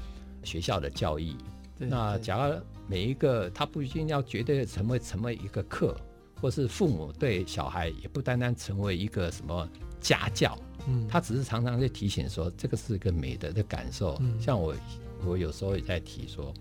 [0.43, 1.35] 学校的教育。
[1.77, 2.55] 那假如
[2.87, 5.95] 每一个他不一定要绝对成为成为一个课，
[6.39, 9.67] 或是父母对小孩也不单单成为一个什么
[9.99, 10.57] 家教。
[10.87, 14.15] 嗯，他只是常常在提醒说，这个是一个美德的感受。
[14.21, 14.75] 嗯，像我，
[15.25, 16.53] 我有时候也在提说，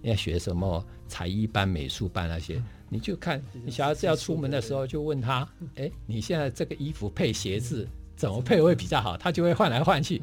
[0.00, 9.16] 要学什么才艺班、美术班那些，你就看你小孩子要出门的时候，就问他，哎，你现在这个衣服配鞋子怎么配会比较好？
[9.16, 10.22] 他就会换来换去，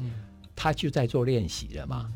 [0.54, 2.12] 他就在做练习了嘛。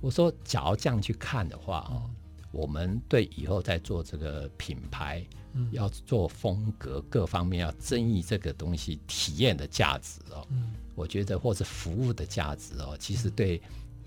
[0.00, 2.08] 我说，假如这样去看的话，哦，
[2.52, 5.24] 我们对以后在做这个品牌。
[5.52, 13.60] 嗯、要做风格各方面要争议这个东西体验的价值哦，嗯、我觉得或者服务的价值哦，其实对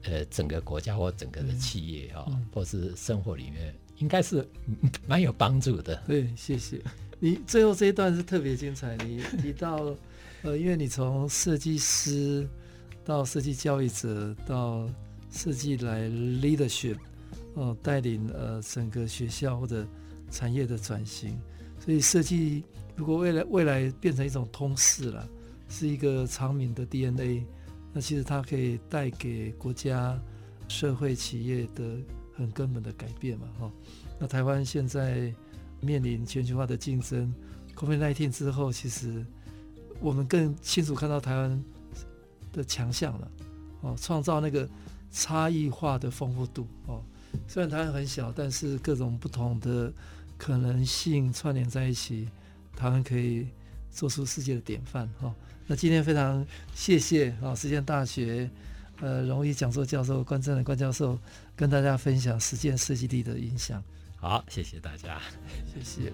[0.03, 4.47] 呃整个国家或整个的企业哈，嗯、或是生活里面应该是
[5.07, 6.01] 蛮有帮助的。
[6.07, 6.81] 对，谢谢
[7.19, 7.39] 你。
[7.47, 9.95] 最后这一段是特别精彩，你提到
[10.41, 12.47] 呃，因为你从设计师
[13.05, 14.89] 到设计教育者到
[15.31, 16.97] 设计来 leadership
[17.53, 19.85] 哦、呃，带领呃整个学校或者。
[20.31, 21.39] 产业的转型，
[21.79, 22.63] 所以设计
[22.95, 25.29] 如果未来未来变成一种通识了，
[25.69, 27.45] 是一个长明的 DNA，
[27.93, 30.19] 那其实它可以带给国家、
[30.67, 31.83] 社会、企业的
[32.35, 33.71] 很根本的改变嘛，哈。
[34.19, 35.33] 那台湾现在
[35.81, 37.33] 面临全球化的竞争
[37.75, 39.25] ，COVID-19 之后，其实
[39.99, 41.63] 我们更清楚看到台湾
[42.51, 43.31] 的强项了，
[43.81, 44.67] 哦，创造那个
[45.11, 47.03] 差异化的丰富度，哦，
[47.47, 49.91] 虽然台湾很小，但是各种不同的。
[50.35, 52.27] 可能性串联在一起，
[52.75, 53.47] 台湾可以
[53.89, 55.33] 做出世界的典范哈。
[55.67, 58.49] 那今天非常谢谢啊，实践大学
[58.99, 61.17] 呃荣誉讲座教授关正的关教授
[61.55, 63.83] 跟大家分享实践设计地的影响。
[64.15, 65.19] 好谢谢大家。
[65.65, 66.13] 谢谢。